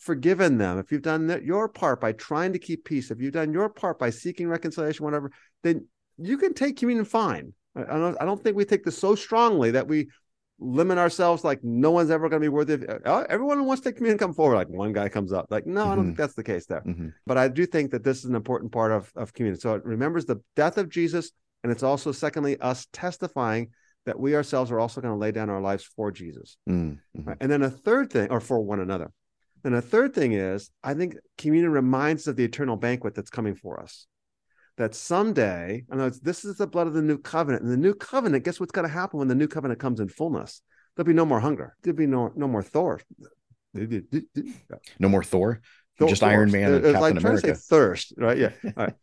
[0.00, 3.52] forgiven them, if you've done your part by trying to keep peace, if you've done
[3.52, 5.30] your part by seeking reconciliation, whatever,
[5.62, 5.86] then
[6.18, 7.54] you can take communion fine.
[7.76, 10.08] I don't, I don't think we take this so strongly that we
[10.60, 13.82] limit ourselves like no one's ever going to be worthy of uh, everyone who wants
[13.82, 15.90] to take communion come forward like one guy comes up like no mm-hmm.
[15.90, 16.08] i don't mm-hmm.
[16.08, 17.08] think that's the case there mm-hmm.
[17.26, 19.84] but i do think that this is an important part of, of communion so it
[19.84, 23.70] remembers the death of jesus and it's also secondly us testifying
[24.04, 27.22] that we ourselves are also going to lay down our lives for jesus mm-hmm.
[27.24, 27.38] right?
[27.40, 29.10] and then a third thing or for one another
[29.64, 33.30] and a third thing is i think communion reminds us of the eternal banquet that's
[33.30, 34.06] coming for us
[34.80, 37.62] that someday, I know this is the blood of the new covenant.
[37.62, 40.08] And the new covenant, guess what's going to happen when the new covenant comes in
[40.08, 40.62] fullness?
[40.96, 41.76] There'll be no more hunger.
[41.82, 42.98] There'll be no no more Thor.
[43.74, 45.60] No more Thor.
[45.98, 46.30] Thor just Thor.
[46.30, 47.42] Iron Man and Captain like America.
[47.42, 48.38] Trying to say thirst, right?
[48.38, 48.52] Yeah.
[48.76, 48.94] Right.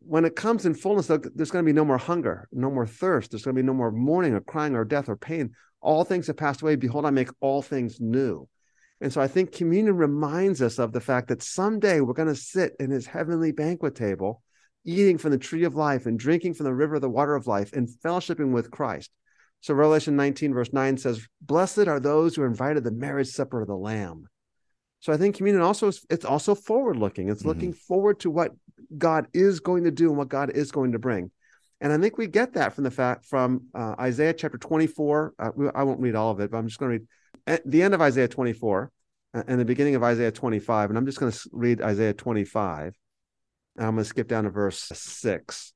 [0.00, 3.30] when it comes in fullness, there's going to be no more hunger, no more thirst.
[3.30, 5.52] There's going to be no more mourning or crying or death or pain.
[5.82, 6.76] All things have passed away.
[6.76, 8.48] Behold, I make all things new.
[9.00, 12.34] And so I think communion reminds us of the fact that someday we're going to
[12.34, 14.42] sit in his heavenly banquet table,
[14.84, 17.46] eating from the tree of life and drinking from the river of the water of
[17.46, 19.10] life and fellowshipping with Christ.
[19.60, 23.28] So Revelation 19, verse 9 says, Blessed are those who are invited to the marriage
[23.28, 24.26] supper of the Lamb.
[25.00, 27.28] So I think communion also is it's also forward looking.
[27.28, 27.48] It's mm-hmm.
[27.48, 28.52] looking forward to what
[28.96, 31.30] God is going to do and what God is going to bring.
[31.80, 35.34] And I think we get that from the fact from uh, Isaiah chapter 24.
[35.38, 37.08] Uh, I won't read all of it, but I'm just going to read
[37.48, 38.92] at the end of Isaiah 24
[39.32, 40.90] and the beginning of Isaiah 25.
[40.90, 42.94] And I'm just going to read Isaiah 25.
[43.76, 45.72] and I'm going to skip down to verse 6.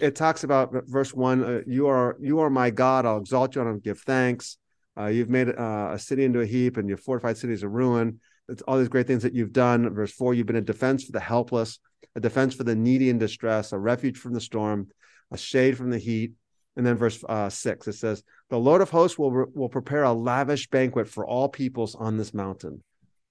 [0.00, 3.62] It talks about verse 1 uh, you are you are my God, I'll exalt you
[3.62, 4.58] and I'll give thanks.
[4.98, 8.20] Uh, you've made uh, a city into a heap and your fortified cities a ruin.
[8.48, 9.92] It's all these great things that you've done.
[9.94, 11.80] Verse 4 you've been a defense for the helpless,
[12.14, 14.88] a defense for the needy in distress, a refuge from the storm,
[15.32, 16.32] a shade from the heat.
[16.76, 20.12] And then verse uh, 6 it says, The Lord of hosts will, will prepare a
[20.12, 22.82] lavish banquet for all peoples on this mountain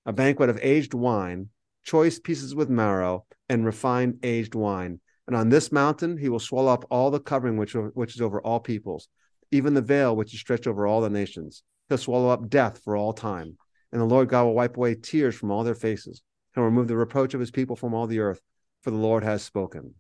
[0.06, 1.50] a banquet of aged wine,
[1.84, 5.02] choice pieces with marrow, and refined aged wine.
[5.28, 8.40] And on this mountain he will swallow up all the covering which, which is over
[8.42, 9.10] all peoples,
[9.52, 11.62] even the veil which is stretched over all the nations.
[11.90, 13.58] He'll swallow up death for all time.
[13.92, 16.22] And the Lord God will wipe away tears from all their faces.
[16.56, 18.42] He'll remove the reproach of his people from all the earth,
[18.82, 19.94] for the Lord has spoken.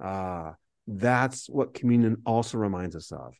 [0.00, 0.54] Ah,
[0.86, 3.34] that's what communion also reminds us of.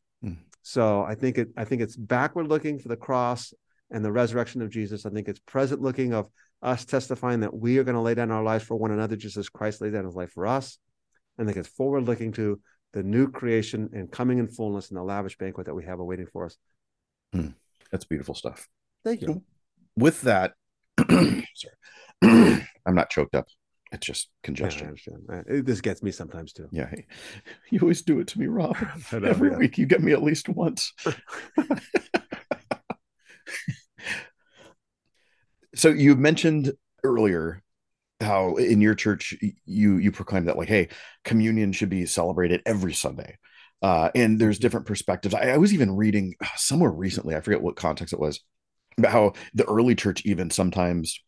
[0.63, 3.53] So I think it I think it's backward looking for the cross
[3.91, 5.07] and the resurrection of Jesus.
[5.07, 6.29] I think it's present looking of
[6.63, 9.37] us testifying that we are going to lay down our lives for one another just
[9.37, 10.79] as Christ laid down his life for us.
[11.37, 12.61] And I think it's forward looking to
[12.93, 16.27] the new creation and coming in fullness and the lavish banquet that we have awaiting
[16.27, 16.57] for us.
[17.33, 17.49] Hmm.
[17.93, 18.69] That's beautiful stuff.
[19.05, 19.43] Thank you.
[19.97, 20.55] With that,
[21.09, 21.45] sorry,
[22.23, 23.47] I'm not choked up.
[23.93, 25.27] It's just Yeah, I congestion.
[25.33, 26.69] Uh, it- This gets me sometimes too.
[26.71, 26.91] Yeah,
[27.71, 28.77] you always do it to me, Rob.
[29.13, 29.57] Know, Every yeah.
[29.57, 30.93] week you get me at least once.
[35.75, 36.73] so you mentioned
[37.05, 37.63] earlier
[38.21, 39.35] how in your church
[39.65, 40.89] you you proclaim that like, hey,
[41.25, 43.39] communion should be celebrated every Sunday.
[43.81, 45.35] Uh, and there's different perspectives.
[45.35, 48.41] I, I was even reading uh, somewhere recently, I forget what context it was,
[48.99, 51.21] about how the early church even sometimes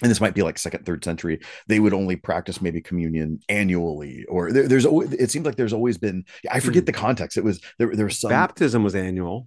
[0.00, 1.38] and this might be like second third century
[1.68, 5.72] they would only practice maybe communion annually or there, there's always it seems like there's
[5.72, 6.86] always been i forget Hmm.
[6.86, 9.46] the context it was there, there was some Baptism was annual.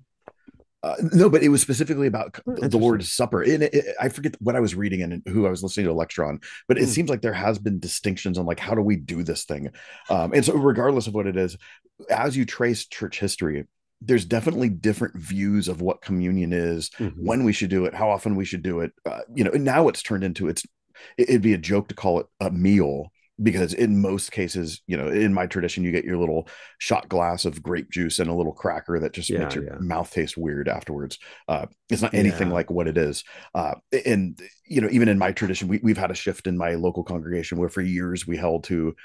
[0.83, 4.07] uh, no but it was specifically about Oh, the lord's supper and it, it- i
[4.09, 6.77] forget what i was reading and who i was listening to a lecture on but
[6.77, 6.89] it Hmm.
[6.91, 9.69] seems like there has been distinctions on like how do we do this thing
[10.09, 11.57] um, and so regardless of what it is
[12.09, 13.65] as you trace church history
[14.01, 17.13] there's definitely different views of what communion is Mhm.
[17.17, 18.91] when we should do it, how often we should do it.
[19.05, 20.63] Uh, you know, and now it's turned into it's
[21.17, 23.11] it- it'd be a joke to call it a meal
[23.43, 27.43] because in most cases, you know, in my tradition, you get your little shot glass
[27.43, 29.77] of grape juice and a little cracker that just Yeah, makes your yeah.
[29.81, 31.19] mouth taste weird afterwards.
[31.49, 32.53] Uh, it's not anything Yeah.
[32.53, 33.25] like what it is.
[33.53, 33.75] Uh,
[34.05, 37.03] and you know, even in my tradition, we, we've had a shift in my local
[37.03, 38.95] congregation where for years we held to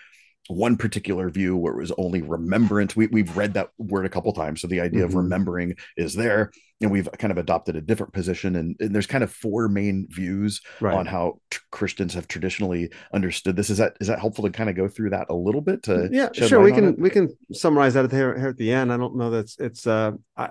[0.49, 2.97] one particular view where it was only remembrance.
[2.97, 4.61] We, we've read that word a couple times.
[4.61, 5.16] So the idea of Mhm.
[5.16, 6.51] remembering is there.
[6.80, 8.57] And we've kind of adopted a different position.
[8.57, 10.97] And, and there's kind of four main views Right.
[10.97, 13.70] on how t- Christians have traditionally understood this.
[13.70, 15.84] Is that is that helpful to kind of go through that a little bit?
[15.84, 16.61] To yeah, sure.
[16.61, 16.99] We can it?
[16.99, 18.93] we can summarize that here, here at the end.
[18.93, 20.51] I don't know that's it's uh I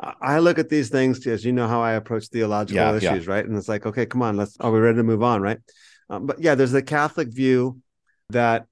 [0.00, 3.14] I look at these things as you know how I approach theological Yeah, yeah.
[3.14, 3.44] issues, right?
[3.44, 5.58] And it's like, okay, come on, let's are we ready to move on, right?
[6.08, 7.78] Um, but yeah, there's the Catholic view
[8.28, 8.66] that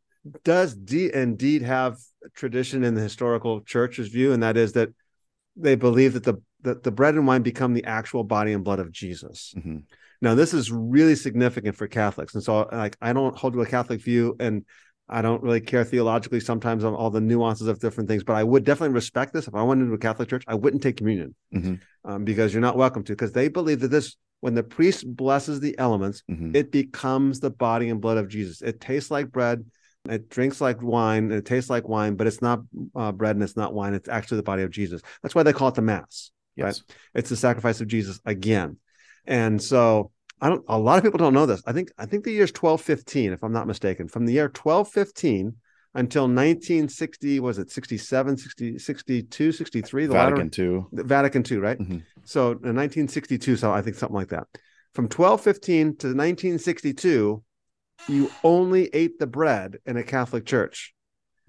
[0.44, 1.98] does de- indeed have
[2.34, 4.90] tradition in the historical church's view, and that is that
[5.56, 8.80] they believe that the that the bread and wine become the actual body and blood
[8.80, 9.54] of Jesus.
[9.56, 9.84] Mhm.
[10.20, 13.66] Now, this is really significant for Catholics, and so like I don't hold to a
[13.66, 14.64] Catholic view, and
[15.08, 18.44] I don't really care theologically sometimes on all the nuances of different things, but I
[18.44, 19.48] would definitely respect this.
[19.48, 21.80] If I went into a Catholic church, I wouldn't take communion Mhm.
[22.04, 25.60] um, because you're not welcome to, because they believe that this, when the priest blesses
[25.60, 26.54] the elements, Mhm.
[26.54, 28.60] it becomes the body and blood of Jesus.
[28.60, 29.64] It tastes like bread,
[30.10, 32.60] it drinks like wine, it tastes like wine, but it's not
[32.94, 33.94] uh, bread and it's not wine.
[33.94, 35.02] It's actually the body of Jesus.
[35.22, 36.82] That's why they call it the Mass yes.
[37.14, 38.76] it's the sacrifice of Jesus again.
[39.26, 41.62] And so I don't a lot of people don't know this.
[41.66, 44.08] I think I think the year's 1215 if I'm not mistaken.
[44.08, 45.54] From the year 1215
[45.94, 50.84] until 1960 was it 67 60, 62 63 the latter- Vatican II.
[50.92, 51.78] the Vatican II, right?
[51.78, 52.02] Mhm.
[52.24, 54.46] So in 1962 so I think something like that.
[54.94, 57.42] From 1215 to 1962
[58.08, 60.94] you only ate the bread in a Catholic church.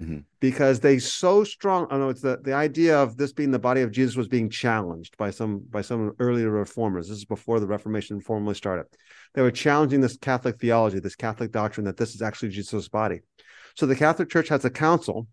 [0.01, 0.24] Mhm.
[0.39, 3.82] Because they so strong, I know it's the, the idea of this being the body
[3.82, 7.10] of Jesus was being challenged by some by some earlier reformers.
[7.10, 8.86] This is before the Reformation formally started.
[9.34, 13.20] They were challenging this Catholic theology, this Catholic doctrine that this is actually Jesus' body.
[13.76, 15.28] So the Catholic Church has a council,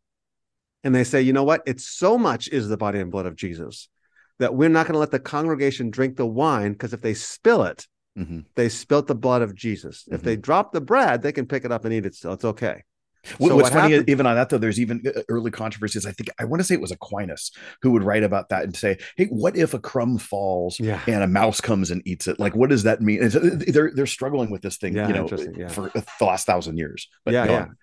[0.83, 1.62] and they say, you know what?
[1.64, 3.89] It's so much is the body and blood of Jesus
[4.39, 7.62] that we're not going to let the congregation drink the wine because if they spill
[7.62, 8.44] it, Mhm.
[8.54, 10.04] they spilt the blood of Jesus.
[10.10, 12.32] If they drop the bread, they can pick it up and eat it still.
[12.32, 12.82] It's okay.
[13.24, 16.06] So What's what funny, happened- even on that though, there's even uh, early controversies.
[16.06, 17.50] I think I want to say it was Aquinas
[17.82, 21.00] who would write about that and say, "Hey, what if a crumb falls Yeah.
[21.08, 22.38] and a mouse comes and eats it?
[22.38, 25.14] Like, what does that mean?" And so they're they're struggling with this thing, Yeah, you
[25.14, 25.66] know, yeah.
[25.66, 27.08] for the last thousand years.
[27.24, 27.76] But yeah, yeah, on.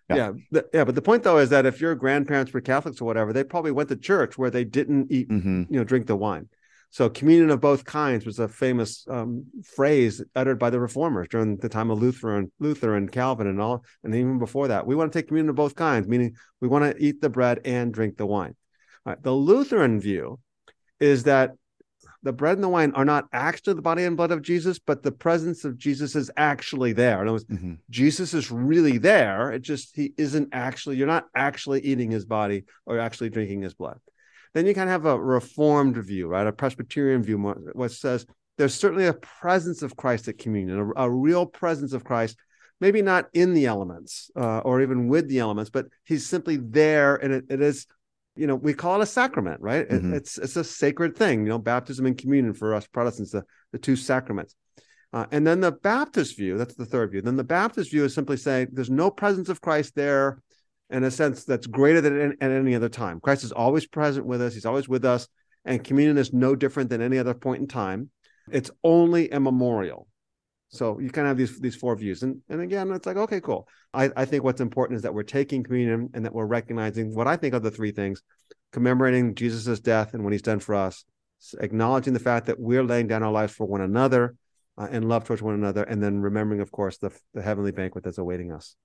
[0.49, 0.83] yeah, yeah.
[0.85, 3.71] But the point though is that if your grandparents were Catholics or whatever, they probably
[3.71, 5.67] went to church where they didn't eat, Mhm.
[5.69, 6.47] you know, drink the wine.
[6.93, 11.57] So communion of both kinds was a famous um, phrase uttered by the reformers during
[11.57, 14.85] the time of Luther and Luther and Calvin and all, and even before that.
[14.85, 17.61] We want to take communion of both kinds, meaning we want to eat the bread
[17.65, 18.55] and drink the wine.
[19.07, 20.39] All right, The Lutheran view
[20.99, 21.53] is that
[22.21, 25.01] the bread and the wine are not actually the body and blood of Jesus, but
[25.01, 27.23] the presence of Jesus is actually there.
[27.23, 27.79] In other words, Mhm.
[27.89, 29.51] Jesus is really there.
[29.51, 30.97] It just he isn't actually.
[30.97, 33.99] You're not actually eating his body or actually drinking his blood.
[34.53, 36.45] Then you kind of have a reformed view, right?
[36.45, 37.37] A Presbyterian view,
[37.73, 38.25] what says
[38.57, 42.37] there's certainly a presence of Christ at communion, a, a real presence of Christ.
[42.79, 47.15] Maybe not in the elements uh, or even with the elements, but he's simply there,
[47.15, 47.87] and it, it is,
[48.35, 49.87] you know, we call it a sacrament, right?
[49.89, 50.13] It- Mhm.
[50.13, 53.77] it's it's a sacred thing, you know, baptism and communion for us Protestants, the, the
[53.79, 54.55] two sacraments.
[55.13, 57.21] Uh, and then the Baptist view, that's the third view.
[57.21, 60.41] Then the Baptist view is simply saying there's no presence of Christ there
[60.93, 63.19] in a sense that's greater than at any other time.
[63.19, 65.27] Christ is always present with us, he's always with us,
[65.65, 68.09] and communion is no different than any other point in time.
[68.51, 70.07] It's only a memorial.
[70.69, 72.23] So you kind of have these these four views.
[72.23, 73.67] And and again, it's like, okay, cool.
[73.93, 77.27] I, I think what's important is that we're taking communion and that we're recognizing what
[77.27, 78.21] I think are the three things,
[78.71, 81.05] commemorating Jesus' death and what he's done for us,
[81.59, 84.35] acknowledging the fact that we're laying down our lives for one another
[84.77, 88.03] uh, and love towards one another, and then remembering, of course, the, the heavenly banquet
[88.03, 88.75] that's awaiting us.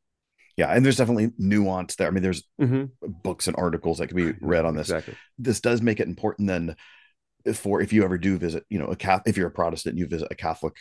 [0.58, 2.08] Yeah, and there's definitely nuance there.
[2.08, 2.86] I mean, there's mm-hmm.
[3.22, 4.88] books and articles that can be read on this.
[4.88, 5.14] Exactly.
[5.38, 6.74] This does make it important then
[7.54, 10.08] for if you ever do visit, you know, a if you're a Protestant, and you
[10.08, 10.74] visit a Catholic,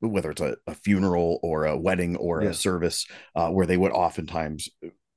[0.00, 3.92] whether it's a, a funeral or a wedding or a service, uh, where they would
[3.92, 4.68] oftentimes,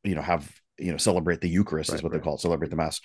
[0.06, 2.22] you know, have you know celebrate the Eucharist right, is what right.
[2.22, 3.02] they call it, celebrate the Mass.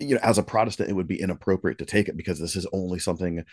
[0.00, 2.66] You know, as a Protestant, it would be inappropriate to take it because this is
[2.72, 3.44] only something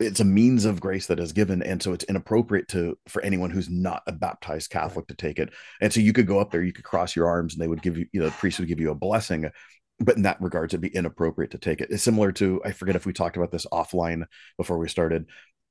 [0.00, 3.50] it's a means of grace that is given and so it's inappropriate to for anyone
[3.50, 5.52] who's not a baptized catholic to take it.
[5.80, 7.82] And so you could go up there you could cross your arms and they would
[7.82, 9.50] give you you know the priest would give you a blessing
[9.98, 11.90] but in that regards it'd be inappropriate to take it.
[11.90, 14.24] It's similar to i forget if we talked about this offline
[14.56, 15.26] before we started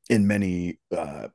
[0.10, 1.28] in many uh,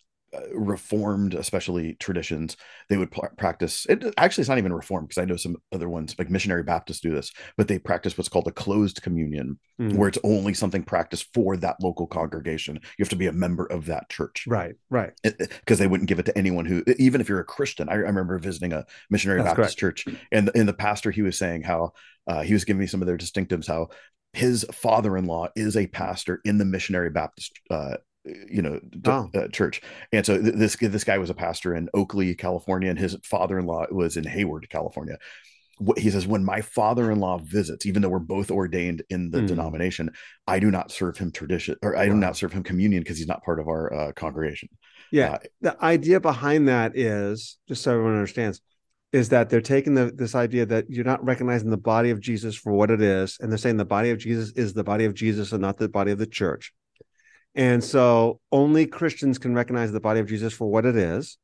[0.53, 2.57] reformed especially traditions
[2.89, 5.89] they would pl- practice it actually it's not even reformed because i know some other
[5.89, 9.95] ones like missionary baptists do this but they practice what's called a closed communion mm.
[9.95, 13.67] where it's only something practiced for that local congregation you have to be a member
[13.67, 17.29] of that church right right because they wouldn't give it to anyone who even if
[17.29, 19.99] you're a christian i, I remember visiting a missionary That's baptist correct.
[19.99, 21.93] church and, in the pastor he was saying how
[22.27, 23.89] uh, he was giving me some of their distinctives how
[24.33, 29.31] his father-in-law is a pastor in the missionary baptist uh, you know oh.
[29.35, 32.99] uh, church and so th- this this guy was a pastor in oakley california and
[32.99, 35.19] his father-in-law was in hayward california
[35.97, 39.47] he says when my father-in-law visits even though we're both ordained in the mm.
[39.47, 40.11] denomination
[40.47, 42.15] i do not serve him tradition or i wow.
[42.15, 44.69] do not serve him communion because he's not part of our uh, congregation
[45.11, 48.61] yeah uh, the idea behind that is just so everyone understands
[49.13, 52.57] is that they're taking the, this idea that you're not recognizing the body of jesus
[52.57, 55.13] for what it is and they're saying the body of jesus is the body of
[55.13, 56.73] jesus and not the body of the church
[57.55, 61.39] and so only Christians can recognize the body of Jesus for what it is.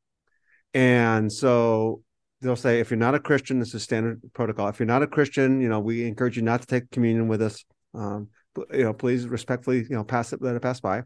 [0.74, 2.02] And so
[2.40, 4.68] they'll say, if you're not a Christian, this is standard protocol.
[4.68, 7.42] If you're not a Christian, you know, we encourage you not to take communion with
[7.42, 7.64] us.
[7.94, 8.28] Um,
[8.72, 11.02] you know, please respectfully, you know, pass it, let it pass by.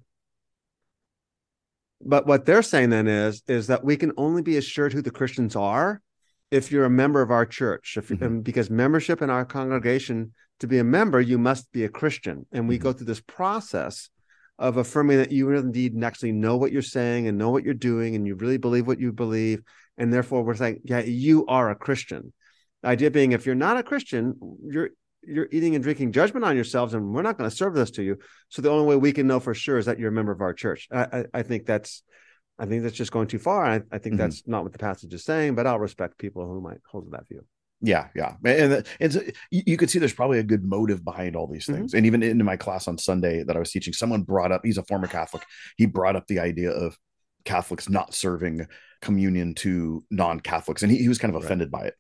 [2.00, 5.10] But what they're saying then is, is that we can only be assured who the
[5.10, 6.02] Christians are
[6.50, 7.96] if you're a member of our church.
[7.96, 8.40] If mm-hmm.
[8.40, 12.46] because membership in our congregation, to be a member, you must be a Christian.
[12.52, 12.84] And we mm-hmm.
[12.84, 14.10] go through this process
[14.58, 18.14] of affirming that you indeed actually know what you're saying and know what you're doing
[18.14, 19.62] and you really believe what you believe.
[19.98, 22.32] And therefore we're saying yeah you are a christian.
[22.82, 24.34] The idea being if you're not a christian
[24.64, 24.90] you're
[25.26, 28.02] you're eating and drinking judgment on yourselves and we're not going to serve this to
[28.02, 28.18] you.
[28.50, 30.42] So the only way we can know for sure is that you're a member of
[30.42, 30.86] our church.
[30.92, 32.02] I i, I think that's
[32.58, 33.64] i think that's just going too far.
[33.64, 34.16] I, I think mm-hmm.
[34.18, 37.28] that's not what the passage is saying but i'll respect people who might hold that
[37.28, 37.44] view
[37.80, 39.20] yeah, yeah, and and so
[39.50, 41.90] you, you could see there's probably a good motive behind all these things.
[41.90, 41.96] Mm-hmm.
[41.96, 44.62] And even in my class on Sunday that I was teaching, someone brought up.
[44.64, 45.42] He's a former Catholic.
[45.76, 46.96] He brought up the idea of
[47.44, 48.66] Catholics not serving
[49.02, 51.82] communion to non-Catholics, and he, he was kind of offended right.
[51.82, 51.94] by it.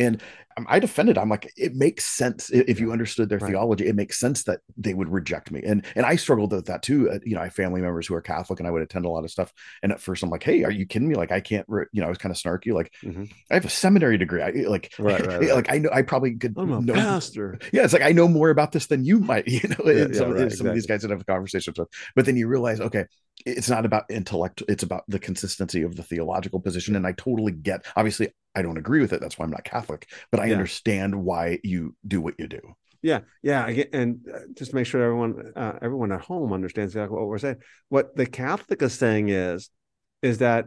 [0.00, 0.20] And
[0.66, 1.16] I defended.
[1.16, 3.50] I'm like, it makes sense if you understood their right.
[3.50, 3.86] theology.
[3.86, 5.62] It makes sense that they would reject me.
[5.64, 7.10] And and I struggled with that too.
[7.10, 9.08] Uh, you know, I have family members who are Catholic, and I would attend a
[9.08, 9.52] lot of stuff.
[9.82, 11.14] And at first, I'm like, hey, are you kidding me?
[11.14, 11.64] Like, I can't.
[11.68, 12.72] Re-, you know, I was kind of snarky.
[12.72, 13.24] Like, mm-hmm.
[13.50, 14.42] I have a seminary degree.
[14.42, 16.54] I like, right, right, like I know I probably could.
[16.56, 17.58] I'm a know, pastor.
[17.72, 19.46] Yeah, it's like I know more about this than you might.
[19.60, 20.68] You know, yeah, yeah, some, right, some exactly.
[20.68, 21.88] of these guys that have conversations with.
[22.14, 23.04] But then you realize, okay,
[23.46, 27.52] it's not about intellect it's about the consistency of the theological position and i totally
[27.52, 30.52] get obviously i don't agree with it that's why i'm not catholic but i yeah.
[30.52, 32.60] understand why you do what you do
[33.02, 37.16] yeah yeah and uh, just to make sure everyone uh, everyone at home understands exactly
[37.16, 37.56] what we're saying
[37.88, 39.70] what the catholic is saying is
[40.22, 40.66] is that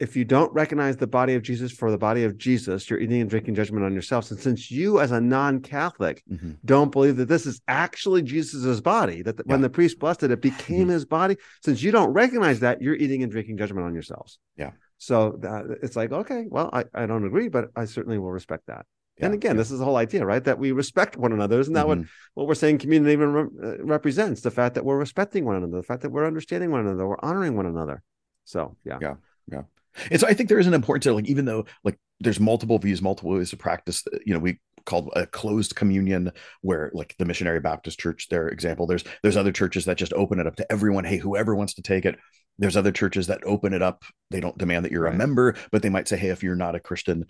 [0.00, 3.20] if you don't recognize the body of Jesus for the body of Jesus, you're eating
[3.20, 4.30] and drinking judgment on yourselves.
[4.30, 6.52] And since you, as a non-Catholic, mm-hmm.
[6.64, 9.52] don't believe that this is actually Jesus's body, that the, yeah.
[9.52, 10.90] when the priest blessed it, it became mm-hmm.
[10.90, 11.36] his body.
[11.62, 14.38] Since you don't recognize that, you're eating and drinking judgment on yourselves.
[14.56, 14.72] Yeah.
[14.98, 18.66] So that, it's like, okay, well, I, I don't agree, but I certainly will respect
[18.68, 18.86] that.
[19.18, 19.58] Yeah, and again, yeah.
[19.58, 20.42] this is the whole idea, right?
[20.42, 21.60] That we respect one another.
[21.60, 22.00] Isn't that mm-hmm.
[22.00, 24.40] what, what we're saying community even re- uh, represents?
[24.40, 27.20] The fact that we're respecting one another, the fact that we're understanding one another, we're
[27.22, 28.02] honoring one another.
[28.44, 28.98] So, yeah.
[29.00, 29.14] Yeah.
[29.50, 29.62] Yeah.
[30.10, 32.78] And so I think there is an importance to like, even though like there's multiple
[32.78, 36.32] views, multiple ways to practice, you know, we called a closed communion
[36.62, 40.40] where like the missionary Baptist church, their example, there's, there's other churches that just open
[40.40, 41.04] it up to everyone.
[41.04, 42.18] Hey, whoever wants to take it.
[42.58, 44.04] There's other churches that open it up.
[44.30, 45.14] They don't demand that you're right.
[45.14, 47.26] a member, but they might say, Hey, if you're not a Christian,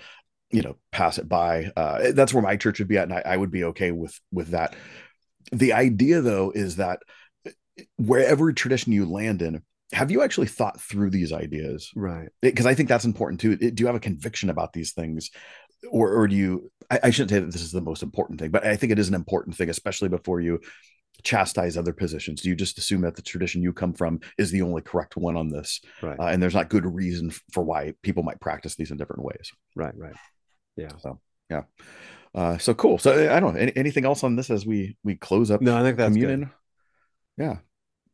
[0.50, 1.70] you know, pass it by.
[1.76, 3.04] Uh, that's where my church would be at.
[3.04, 4.74] And I, I would be okay with, with that.
[5.52, 7.00] The idea though, is that
[7.96, 9.62] wherever tradition you land in,
[9.92, 11.90] have you actually thought through these ideas?
[11.94, 12.28] Right.
[12.42, 13.56] Because I think that's important too.
[13.56, 15.30] Do you have a conviction about these things?
[15.90, 18.50] Or, or do you, I, I shouldn't say that this is the most important thing,
[18.50, 20.60] but I think it is an important thing, especially before you
[21.24, 22.42] chastise other positions?
[22.42, 25.36] Do you just assume that the tradition you come from is the only correct one
[25.36, 25.80] on this?
[26.02, 26.18] Right.
[26.18, 29.50] Uh, and there's not good reason for why people might practice these in different ways.
[29.74, 29.96] Right.
[29.96, 30.14] Right.
[30.76, 30.90] Yeah.
[30.98, 31.20] So,
[31.50, 31.62] yeah.
[32.34, 32.98] Uh, so cool.
[32.98, 33.60] So I don't know.
[33.60, 35.60] Any, anything else on this as we we close up?
[35.60, 36.50] No, I think that's communion.
[37.38, 37.44] good.
[37.44, 37.56] Yeah.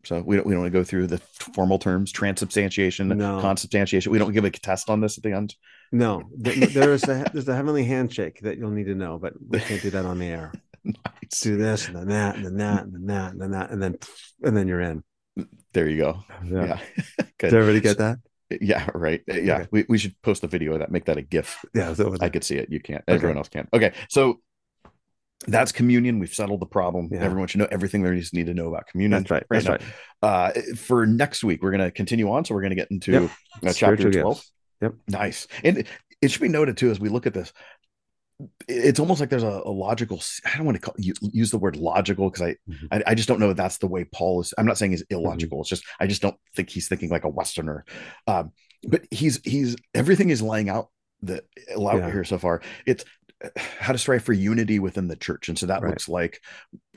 [0.04, 1.18] So we don't we don't want to go through the
[1.54, 3.40] formal terms, transubstantiation, No.
[3.40, 4.11] consubstantiation.
[4.11, 5.54] We don't give a test on this at the end.
[5.92, 9.58] No, there is a there's a heavenly handshake that you'll need to know, but we
[9.61, 10.52] can't do that on the air.
[10.84, 11.40] Nice.
[11.42, 13.82] Do this and then that and then that and then that and then that and
[13.82, 13.96] then
[14.42, 15.02] and then you're in.
[15.72, 16.24] There you go.
[16.44, 16.66] Yeah.
[16.66, 16.80] Yeah.
[17.38, 18.18] Did everybody get that?
[18.60, 18.88] Yeah.
[18.94, 19.22] Right.
[19.28, 19.58] Yeah.
[19.58, 19.68] Okay.
[19.70, 20.90] We, we should post a video of that.
[20.90, 21.58] Make that a GIF.
[21.74, 22.70] Yeah, I could see it.
[22.70, 23.02] You can't.
[23.06, 23.14] Okay.
[23.14, 23.68] Everyone else can.
[23.72, 23.92] Okay.
[24.08, 24.40] So
[25.46, 26.18] that's communion.
[26.18, 27.08] We've settled the problem.
[27.10, 27.20] Yeah.
[27.20, 29.22] Everyone should know everything to need to know about communion.
[29.22, 29.44] That's right.
[29.50, 29.72] That's now.
[29.72, 29.82] right.
[30.22, 32.44] Uh, for next week, we're going to continue on.
[32.44, 33.30] So we're going to get into Yep.
[33.66, 34.34] uh, chapter 12.
[34.36, 34.52] gifts.
[34.82, 34.94] Yep.
[35.08, 35.46] Nice.
[35.64, 35.86] And
[36.20, 37.52] it should be noted too, as we look at this,
[38.68, 41.59] it's almost like there's a, a logical, I don't want to call, use, use the
[41.59, 42.88] word logical because I, Mhm.
[42.93, 44.55] I, I just don't know if that's the way Paul is.
[44.57, 45.14] I'm not saying he's Mm-hmm.
[45.24, 45.61] illogical.
[45.61, 47.84] It's just, I just don't think he's thinking like a Westerner.
[48.26, 48.53] Um,
[48.84, 50.88] but he's, he's, everything he's laying out
[51.22, 51.45] that
[51.78, 52.11] out Yeah.
[52.11, 53.05] here so far, it's
[53.45, 55.49] uh, how to strive for unity within the church.
[55.49, 55.91] And so that Right.
[55.91, 56.41] looks like,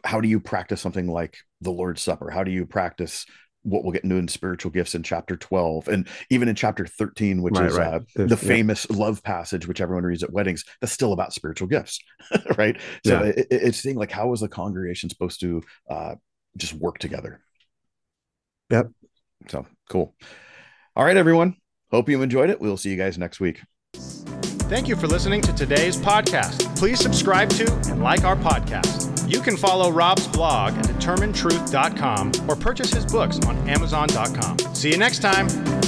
[0.04, 2.30] how do you practice something like the Lord's Supper?
[2.30, 3.26] How do you practice
[3.64, 7.42] what we'll get into in spiritual gifts in chapter 12 and even in chapter 13
[7.42, 7.88] which Right, is right.
[7.94, 8.54] uh, There's- the yeah.
[8.56, 12.00] famous love passage which everyone reads at weddings that's still about spiritual gifts
[12.58, 13.30] right so Yeah.
[13.30, 16.16] it, it- it's seeing like how is the congregation supposed to uh
[16.58, 17.42] just work together
[18.70, 18.92] Yep.
[19.48, 20.14] so cool
[20.96, 21.56] all right everyone
[21.92, 23.62] hope you enjoyed it we'll see you guys next week
[24.70, 26.76] Thank you for listening to today's podcast.
[26.78, 29.13] Please subscribe to and like our podcast.
[29.34, 34.60] You can follow Rob's blog at determinetruth.com or purchase his books on amazon.com.
[34.76, 35.83] See you next time.